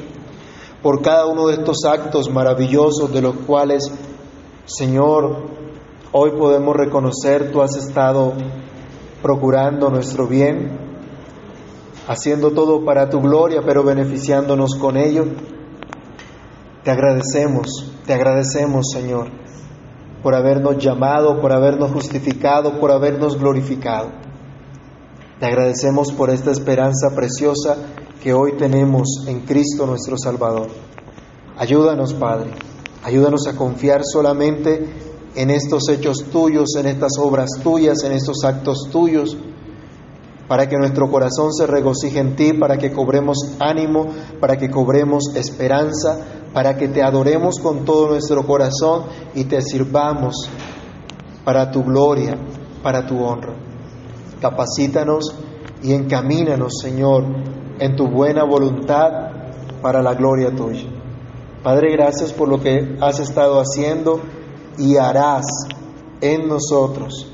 por 0.82 1.02
cada 1.02 1.26
uno 1.26 1.48
de 1.48 1.56
estos 1.56 1.84
actos 1.86 2.30
maravillosos 2.30 3.12
de 3.14 3.22
los 3.22 3.36
cuales, 3.36 3.92
Señor, 4.66 5.48
hoy 6.12 6.32
podemos 6.32 6.76
reconocer 6.76 7.52
tú 7.52 7.62
has 7.62 7.76
estado 7.76 8.34
procurando 9.22 9.90
nuestro 9.90 10.28
bien, 10.28 10.91
haciendo 12.08 12.52
todo 12.52 12.84
para 12.84 13.10
tu 13.10 13.22
gloria, 13.22 13.62
pero 13.66 13.84
beneficiándonos 13.84 14.76
con 14.76 14.98
ello. 14.98 15.26
Te 16.84 16.92
agradecemos, 16.92 17.94
te 18.06 18.14
agradecemos, 18.14 18.88
Señor, 18.92 19.30
por 20.24 20.36
habernos 20.36 20.78
llamado, 20.78 21.40
por 21.40 21.54
habernos 21.54 21.92
justificado, 21.92 22.80
por 22.80 22.92
habernos 22.92 23.38
glorificado. 23.38 24.10
Te 25.40 25.46
agradecemos 25.46 26.12
por 26.12 26.30
esta 26.30 26.52
esperanza 26.52 27.16
preciosa 27.16 27.78
que 28.22 28.34
hoy 28.34 28.54
tenemos 28.58 29.26
en 29.28 29.42
Cristo 29.42 29.86
nuestro 29.86 30.18
Salvador. 30.18 30.68
Ayúdanos, 31.58 32.14
Padre, 32.14 32.52
ayúdanos 33.04 33.48
a 33.48 33.56
confiar 33.56 34.02
solamente 34.04 34.88
en 35.36 35.50
estos 35.50 35.90
hechos 35.90 36.26
tuyos, 36.32 36.76
en 36.78 36.88
estas 36.88 37.14
obras 37.20 37.50
tuyas, 37.64 38.04
en 38.04 38.12
estos 38.12 38.44
actos 38.44 38.90
tuyos, 38.92 39.38
para 40.52 40.68
que 40.68 40.76
nuestro 40.76 41.10
corazón 41.10 41.54
se 41.54 41.66
regocije 41.66 42.20
en 42.20 42.36
ti, 42.36 42.52
para 42.52 42.78
que 42.78 42.92
cobremos 42.92 43.38
ánimo, 43.58 44.08
para 44.42 44.58
que 44.58 44.70
cobremos 44.70 45.34
esperanza, 45.34 46.20
para 46.54 46.76
que 46.76 46.90
te 46.90 47.02
adoremos 47.02 47.58
con 47.58 47.86
todo 47.86 48.10
nuestro 48.10 48.46
corazón 48.46 49.06
y 49.34 49.46
te 49.46 49.62
sirvamos 49.62 50.50
para 51.46 51.72
tu 51.72 51.86
gloria, 51.86 52.38
para 52.84 53.08
tu 53.08 53.24
honra. 53.24 53.56
Capacítanos 54.42 55.34
y 55.84 55.94
encamínanos, 55.94 56.80
Señor, 56.82 57.24
en 57.80 57.96
tu 57.96 58.10
buena 58.10 58.44
voluntad 58.44 59.10
para 59.82 60.02
la 60.02 60.16
gloria 60.16 60.54
tuya. 60.54 60.90
Padre, 61.64 61.94
gracias 61.94 62.34
por 62.34 62.50
lo 62.50 62.60
que 62.60 62.98
has 63.00 63.22
estado 63.22 63.58
haciendo 63.62 64.20
y 64.78 64.98
harás 64.98 65.46
en 66.20 66.50
nosotros. 66.50 67.30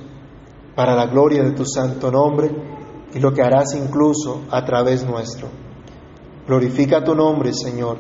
para 0.76 0.94
la 0.96 1.08
gloria 1.08 1.42
de 1.42 1.54
tu 1.54 1.66
santo 1.66 2.12
nombre 2.12 2.77
y 3.14 3.20
lo 3.20 3.34
que 3.34 3.42
harás 3.42 3.74
incluso 3.76 4.44
a 4.50 4.66
través 4.66 5.06
nuestro. 5.06 5.48
Glorifica 6.48 7.04
tu 7.04 7.14
nombre, 7.16 7.54
Señor. 7.54 7.98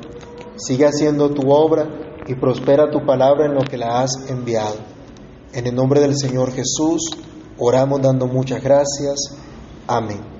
Sigue 0.56 0.86
haciendo 0.86 1.30
tu 1.32 1.52
obra 1.52 1.88
y 2.26 2.36
prospera 2.36 2.90
tu 2.90 3.06
palabra 3.06 3.46
en 3.46 3.56
lo 3.56 3.62
que 3.62 3.78
la 3.78 4.02
has 4.02 4.30
enviado. 4.30 4.78
En 5.54 5.68
el 5.68 5.76
nombre 5.76 6.02
del 6.02 6.18
Señor 6.18 6.52
Jesús, 6.52 7.10
oramos 7.58 8.02
dando 8.02 8.28
muchas 8.28 8.62
gracias. 8.62 9.36
Amén. 9.88 10.37